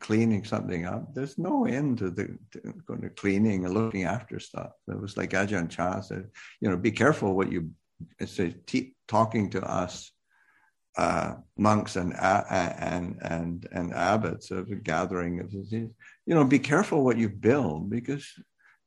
cleaning 0.00 0.44
something 0.44 0.86
up, 0.86 1.14
there's 1.14 1.38
no 1.38 1.64
end 1.64 1.98
to 1.98 2.10
the 2.10 2.38
to 2.52 2.74
going 2.86 3.02
to 3.02 3.10
cleaning 3.10 3.64
and 3.64 3.74
looking 3.74 4.04
after 4.04 4.38
stuff. 4.38 4.72
It 4.86 5.00
was 5.00 5.16
like 5.16 5.30
Ajahn 5.30 5.68
Chah 5.68 6.00
said, 6.00 6.28
you 6.60 6.68
know, 6.68 6.76
be 6.76 6.90
careful 6.90 7.34
what 7.34 7.50
you 7.50 7.70
say. 8.24 8.54
T- 8.66 8.94
talking 9.06 9.50
to 9.50 9.62
us 9.62 10.12
uh, 10.96 11.34
monks 11.56 11.96
and 11.96 12.14
and 12.18 13.18
and 13.22 13.68
and 13.72 13.94
abbots 13.94 14.50
of 14.50 14.70
a 14.70 14.76
gathering 14.76 15.40
of 15.40 15.52
you 15.52 15.94
know, 16.26 16.44
be 16.44 16.58
careful 16.58 17.04
what 17.04 17.18
you 17.18 17.28
build 17.28 17.90
because 17.90 18.26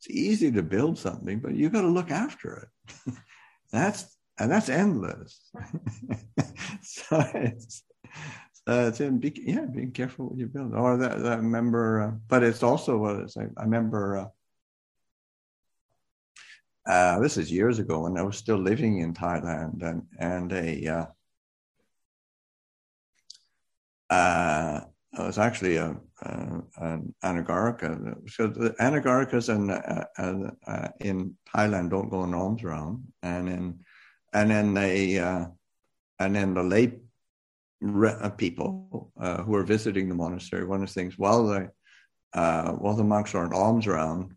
it's 0.02 0.10
easy 0.10 0.52
to 0.52 0.64
build 0.64 0.98
something, 0.98 1.40
but 1.40 1.54
you've 1.54 1.74
got 1.74 1.82
to 1.82 1.88
look 1.88 2.10
after 2.10 2.68
it. 2.88 3.14
that's 3.72 4.18
and 4.40 4.52
that's 4.52 4.70
endless. 4.70 5.52
so 6.82 7.24
it's 7.36 7.84
uh, 8.66 8.90
to 8.90 9.12
be, 9.12 9.32
yeah, 9.46 9.66
being 9.66 9.92
careful 9.92 10.30
what 10.30 10.40
you 10.40 10.48
build. 10.48 10.74
Or 10.74 10.98
that, 10.98 11.22
that 11.22 11.38
remember, 11.38 12.02
uh, 12.02 12.12
but 12.28 12.42
it's 12.42 12.64
also 12.64 12.98
what 12.98 13.18
it's 13.18 13.36
like. 13.36 13.50
I 13.58 13.64
remember, 13.64 14.18
uh, 16.88 16.90
uh, 16.90 17.20
this 17.20 17.38
is 17.38 17.52
years 17.52 17.78
ago 17.78 18.02
when 18.02 18.18
I 18.18 18.24
was 18.24 18.38
still 18.38 18.58
living 18.58 19.00
in 19.00 19.14
Thailand, 19.14 19.84
and 19.84 20.02
and 20.18 20.52
a 20.52 20.88
uh, 20.88 21.06
uh, 24.10 24.82
it 25.14 25.20
was 25.20 25.38
actually 25.38 25.76
a, 25.76 25.96
a 26.22 26.62
an 26.78 27.14
anagarika. 27.24 28.16
So 28.30 28.48
the 28.48 28.72
anagarikas 28.80 29.54
in 29.54 29.70
uh, 29.70 30.06
uh, 30.18 30.52
uh, 30.72 30.88
in 31.00 31.36
Thailand 31.54 31.90
don't 31.90 32.10
go 32.10 32.24
in 32.24 32.34
alms 32.34 32.64
round, 32.64 33.04
and 33.22 33.50
in 33.50 33.80
and 34.34 34.50
then 34.50 34.74
they 34.74 35.20
uh, 35.20 35.46
and 36.20 36.36
then 36.36 36.54
the 36.54 37.00
uh, 37.84 38.30
people 38.30 39.12
uh, 39.20 39.44
who 39.44 39.56
are 39.56 39.64
visiting 39.64 40.08
the 40.08 40.16
monastery, 40.16 40.66
one 40.66 40.84
of 40.84 40.88
the 40.88 40.94
things 40.94 41.18
while 41.18 41.46
the 41.48 41.72
uh, 42.34 42.72
while 42.74 42.96
the 42.96 43.04
monks 43.04 43.36
are 43.36 43.46
in 43.46 43.54
alms 43.54 43.88
round, 43.88 44.34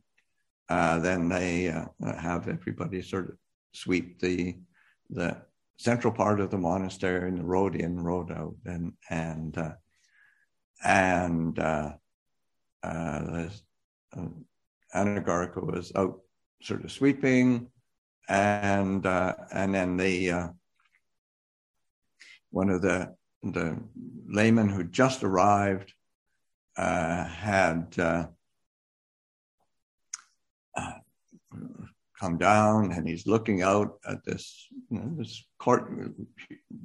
uh, 0.69 0.99
then 0.99 1.29
they 1.29 1.69
uh, 1.69 1.85
have 2.19 2.49
everybody 2.49 3.01
sort 3.03 3.29
of 3.29 3.37
sweep 3.73 4.19
the 4.21 4.57
the 5.11 5.37
central 5.77 6.13
part 6.13 6.41
of 6.41 6.51
the 6.51 6.59
monastery 6.59 7.29
and 7.29 7.39
the 7.39 7.45
road 7.45 7.77
in, 7.77 8.01
road 8.01 8.33
out, 8.33 8.57
and 8.65 8.93
and 9.11 9.57
uh, 9.59 9.73
and 10.85 11.59
uh, 11.59 11.93
uh, 12.83 13.49
Anagarika 14.95 15.65
was 15.65 15.93
out 15.97 16.21
sort 16.63 16.85
of 16.85 16.93
sweeping, 16.93 17.69
and 18.29 19.05
and 19.07 19.75
then 19.75 19.97
the 19.97 20.51
one 22.51 22.71
of 22.71 22.83
the 22.83 23.15
the 23.43 23.79
layman 24.27 24.69
who 24.69 24.85
just 24.85 25.23
arrived 25.23 25.93
uh, 26.77 27.25
had 27.25 27.95
uh, 27.99 28.27
uh, 30.77 30.93
come 32.19 32.39
down 32.39 32.93
and 32.93 33.07
he's 33.07 33.27
looking 33.27 33.63
out 33.63 33.99
at 34.09 34.25
this 34.25 34.67
you 34.91 34.99
know, 34.99 35.15
this 35.17 35.45
court 35.59 35.91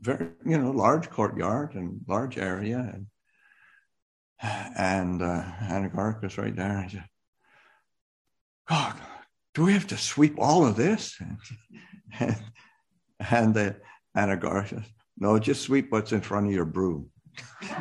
very 0.01 0.29
you 0.45 0.57
know 0.57 0.71
large 0.71 1.09
courtyard 1.09 1.75
and 1.75 2.01
large 2.07 2.37
area 2.37 2.91
and 2.93 3.05
and 4.41 5.21
uh, 5.21 5.43
right 6.37 6.55
there 6.55 6.77
and 6.77 6.91
said, 6.91 7.03
God, 8.67 8.95
do 9.53 9.65
we 9.65 9.73
have 9.73 9.87
to 9.87 9.97
sweep 9.97 10.35
all 10.37 10.65
of 10.65 10.75
this? 10.75 11.17
And, 13.21 13.55
and 14.15 14.41
says, 14.65 14.83
no, 15.17 15.37
just 15.39 15.63
sweep 15.63 15.91
what's 15.91 16.13
in 16.13 16.21
front 16.21 16.47
of 16.47 16.53
your 16.53 16.63
broom. 16.63 17.09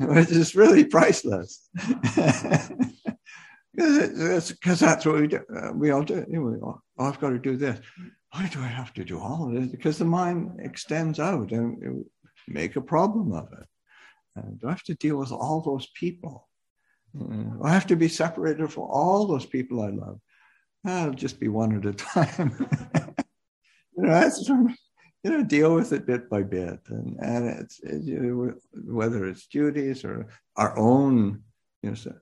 Which 0.00 0.30
is 0.30 0.54
really 0.54 0.84
priceless. 0.84 1.68
Because 3.74 4.80
that's 4.80 5.06
what 5.06 5.20
we 5.20 5.28
do. 5.28 5.40
Uh, 5.54 5.72
we 5.72 5.90
all 5.92 6.02
do. 6.02 6.26
You 6.28 6.60
oh, 6.64 6.80
I've 6.98 7.20
got 7.20 7.30
to 7.30 7.38
do 7.38 7.56
this. 7.56 7.78
Why 8.32 8.48
do 8.48 8.58
I 8.58 8.66
have 8.66 8.92
to 8.94 9.04
do 9.04 9.20
all 9.20 9.46
of 9.46 9.54
this? 9.54 9.70
Because 9.70 9.98
the 9.98 10.04
mind 10.04 10.58
extends 10.58 11.20
out 11.20 11.52
and 11.52 12.04
make 12.48 12.76
a 12.76 12.80
problem 12.80 13.32
of 13.32 13.48
it. 13.52 13.66
Do 14.58 14.68
I 14.68 14.70
have 14.70 14.84
to 14.84 14.94
deal 14.94 15.16
with 15.16 15.32
all 15.32 15.60
those 15.60 15.88
people? 15.94 16.48
Uh, 17.18 17.62
I 17.62 17.72
have 17.72 17.86
to 17.88 17.96
be 17.96 18.08
separated 18.08 18.70
from 18.70 18.84
all 18.84 19.26
those 19.26 19.46
people 19.46 19.82
I 19.82 19.88
love. 19.88 20.20
I'll 20.84 21.12
just 21.12 21.40
be 21.40 21.48
one 21.48 21.76
at 21.76 21.86
a 21.86 21.92
time. 21.92 22.54
you 23.96 24.02
know, 24.02 24.10
that's 24.10 24.48
you 25.24 25.30
know, 25.30 25.42
deal 25.42 25.74
with 25.74 25.92
it 25.92 26.06
bit 26.06 26.30
by 26.30 26.42
bit, 26.42 26.80
and 26.88 27.16
and 27.20 27.48
it's 27.60 27.80
it, 27.80 28.02
you 28.02 28.20
know, 28.20 28.54
whether 28.92 29.26
it's 29.26 29.46
duties 29.46 30.04
or 30.04 30.28
our 30.56 30.78
own, 30.78 31.42
you 31.82 31.90
know, 31.90 31.94
so 31.96 32.14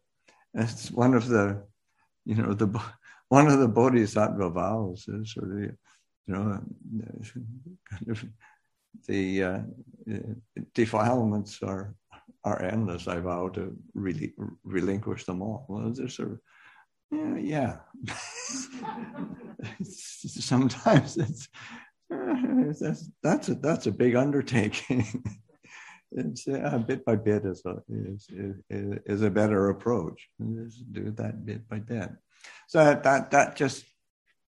it's 0.55 0.91
one 0.91 1.15
of 1.15 1.29
the, 1.29 1.63
you 2.25 2.35
know, 2.35 2.55
the 2.55 2.67
one 3.29 3.49
of 3.49 3.59
the 3.59 3.69
bodhisattva 3.69 4.51
vows 4.51 5.07
is 5.09 5.35
sort 5.35 5.53
of, 5.53 5.59
you 5.59 5.77
know, 6.27 6.61
kind 7.91 8.09
of 8.09 8.25
the 9.07 9.43
uh, 9.43 9.59
defilements 10.75 11.63
are 11.63 11.95
are 12.45 12.63
endless. 12.63 13.09
I 13.09 13.19
vow 13.19 13.49
to 13.49 13.77
really 13.95 14.33
relinquish 14.65 15.25
them 15.25 15.43
all. 15.43 15.67
Well, 15.69 15.91
there's 15.93 16.19
of, 16.21 16.39
yeah, 17.11 17.37
yeah. 17.37 17.77
sometimes 19.83 21.17
it's, 21.17 21.49
that's 22.09 23.11
that's 23.23 23.49
a 23.49 23.55
that's 23.57 23.87
a 23.87 23.93
big 23.93 24.15
undertaking. 24.15 25.25
it's 26.13 26.47
uh, 26.47 26.79
bit 26.87 27.05
by 27.05 27.17
bit 27.17 27.45
is 27.45 27.63
a 27.67 27.83
is, 27.89 28.29
is, 28.31 28.99
is 29.07 29.23
a 29.23 29.31
better 29.31 29.71
approach. 29.71 30.29
Just 30.41 30.93
do 30.93 31.11
that 31.13 31.45
bit 31.45 31.69
by 31.69 31.81
bit. 31.81 32.11
So 32.69 32.85
that 33.03 33.31
that 33.31 33.57
just 33.57 33.85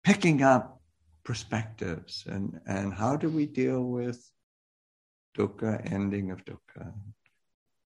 picking 0.04 0.42
up 0.42 0.79
perspectives 1.24 2.24
and 2.26 2.60
and 2.66 2.92
how 2.92 3.16
do 3.16 3.28
we 3.28 3.46
deal 3.46 3.82
with 3.84 4.18
dukkha, 5.36 5.92
ending 5.92 6.30
of 6.30 6.44
dukkha? 6.44 6.92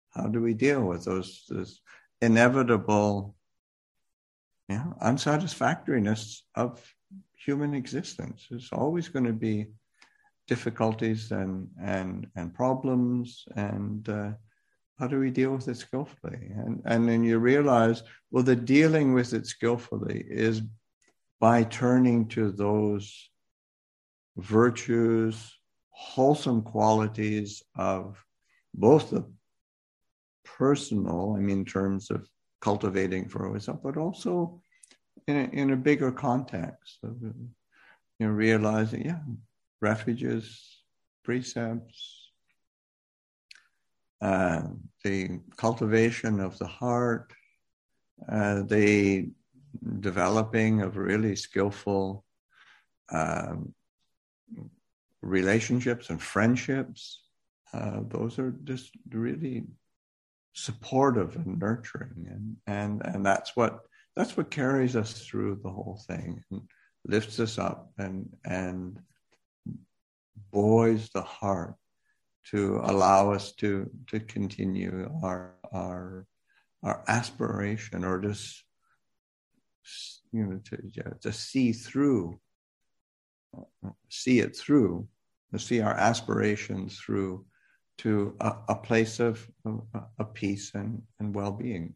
How 0.09 0.27
do 0.27 0.41
we 0.41 0.53
deal 0.53 0.83
with 0.83 1.05
those 1.05 1.45
those 1.49 1.81
inevitable 2.21 3.35
unsatisfactoriness 5.01 6.43
of 6.55 6.81
human 7.35 7.73
existence? 7.73 8.47
There's 8.49 8.71
always 8.71 9.09
going 9.09 9.25
to 9.25 9.33
be 9.33 9.67
difficulties 10.47 11.31
and 11.31 11.69
and 11.81 12.27
and 12.35 12.53
problems 12.53 13.45
and 13.55 14.07
uh, 14.09 14.31
how 14.99 15.07
do 15.07 15.19
we 15.19 15.31
deal 15.31 15.51
with 15.55 15.67
it 15.67 15.77
skillfully 15.77 16.51
and 16.61 16.81
and 16.85 17.07
then 17.07 17.23
you 17.23 17.39
realize 17.39 18.03
well 18.31 18.43
the 18.43 18.55
dealing 18.55 19.13
with 19.13 19.33
it 19.33 19.45
skillfully 19.47 20.25
is 20.27 20.61
by 21.41 21.63
turning 21.63 22.29
to 22.29 22.51
those 22.51 23.29
virtues 24.37 25.53
wholesome 25.89 26.61
qualities 26.61 27.61
of 27.75 28.23
both 28.73 29.09
the 29.09 29.25
personal 30.45 31.35
i 31.37 31.39
mean 31.41 31.59
in 31.59 31.65
terms 31.65 32.09
of 32.09 32.25
cultivating 32.61 33.27
for 33.27 33.49
ourselves 33.49 33.81
but 33.83 33.97
also 33.97 34.61
in 35.27 35.35
a, 35.35 35.61
in 35.61 35.71
a 35.71 35.75
bigger 35.75 36.11
context 36.11 36.99
of 37.03 37.21
you 37.21 38.27
know 38.27 38.29
realizing 38.29 39.05
yeah 39.05 39.19
refuges, 39.81 40.83
precepts, 41.23 42.29
uh, 44.21 44.61
the 45.03 45.39
cultivation 45.57 46.39
of 46.39 46.57
the 46.59 46.67
heart, 46.67 47.33
uh, 48.31 48.61
the 48.61 49.29
developing 50.01 50.81
of 50.81 50.97
really 50.97 51.35
skillful 51.35 52.25
um, 53.11 53.73
relationships 55.21 56.09
and 56.09 56.21
friendships. 56.21 57.21
Uh, 57.73 58.01
those 58.07 58.39
are 58.39 58.51
just 58.63 58.91
really 59.09 59.63
supportive 60.53 61.35
and 61.35 61.59
nurturing, 61.59 62.27
and 62.29 62.57
and 62.67 63.01
and 63.05 63.25
that's 63.25 63.55
what 63.55 63.79
that's 64.15 64.35
what 64.35 64.51
carries 64.51 64.95
us 64.95 65.25
through 65.25 65.59
the 65.63 65.69
whole 65.69 66.01
thing 66.07 66.43
and 66.51 66.61
lifts 67.05 67.39
us 67.39 67.57
up 67.57 67.91
and 67.97 68.29
and 68.45 68.99
buoys 70.51 71.09
the 71.13 71.21
heart 71.21 71.75
to 72.43 72.81
allow 72.83 73.31
us 73.31 73.53
to 73.53 73.89
to 74.07 74.19
continue 74.19 75.09
our 75.23 75.55
our 75.71 76.25
our 76.83 77.03
aspiration 77.07 78.03
or 78.03 78.19
just 78.19 78.63
you 80.31 80.45
know 80.45 80.59
to 80.65 81.13
to 81.21 81.33
see 81.33 81.71
through 81.73 82.39
see 84.09 84.39
it 84.39 84.55
through 84.55 85.07
to 85.51 85.59
see 85.59 85.81
our 85.81 85.93
aspirations 85.93 86.97
through 86.97 87.45
to 87.97 88.35
a, 88.39 88.55
a 88.69 88.75
place 88.75 89.19
of, 89.19 89.47
of, 89.65 90.33
peace 90.33 90.71
and, 90.73 91.01
and 91.19 91.35
well-being. 91.35 91.93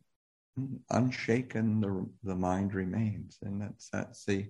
Unshaken 0.91 1.81
the, 1.81 2.05
the 2.23 2.35
mind 2.35 2.73
remains. 2.73 3.39
And 3.41 3.61
that's 3.61 3.89
that's 3.89 4.23
the 4.25 4.47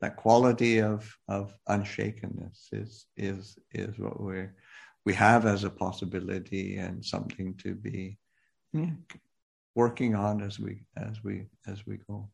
that 0.00 0.16
quality 0.16 0.80
of 0.80 1.12
of 1.26 1.54
unshakenness 1.68 2.68
is 2.72 3.06
is 3.16 3.58
is 3.72 3.98
what 3.98 4.20
we 4.20 4.46
we 5.04 5.14
have 5.14 5.46
as 5.46 5.64
a 5.64 5.70
possibility 5.70 6.76
and 6.76 7.04
something 7.04 7.54
to 7.62 7.74
be 7.74 8.18
hmm, 8.72 8.90
working 9.74 10.14
on 10.14 10.40
as 10.40 10.60
we 10.60 10.82
as 10.96 11.24
we 11.24 11.46
as 11.66 11.84
we 11.84 11.98
go 12.08 12.28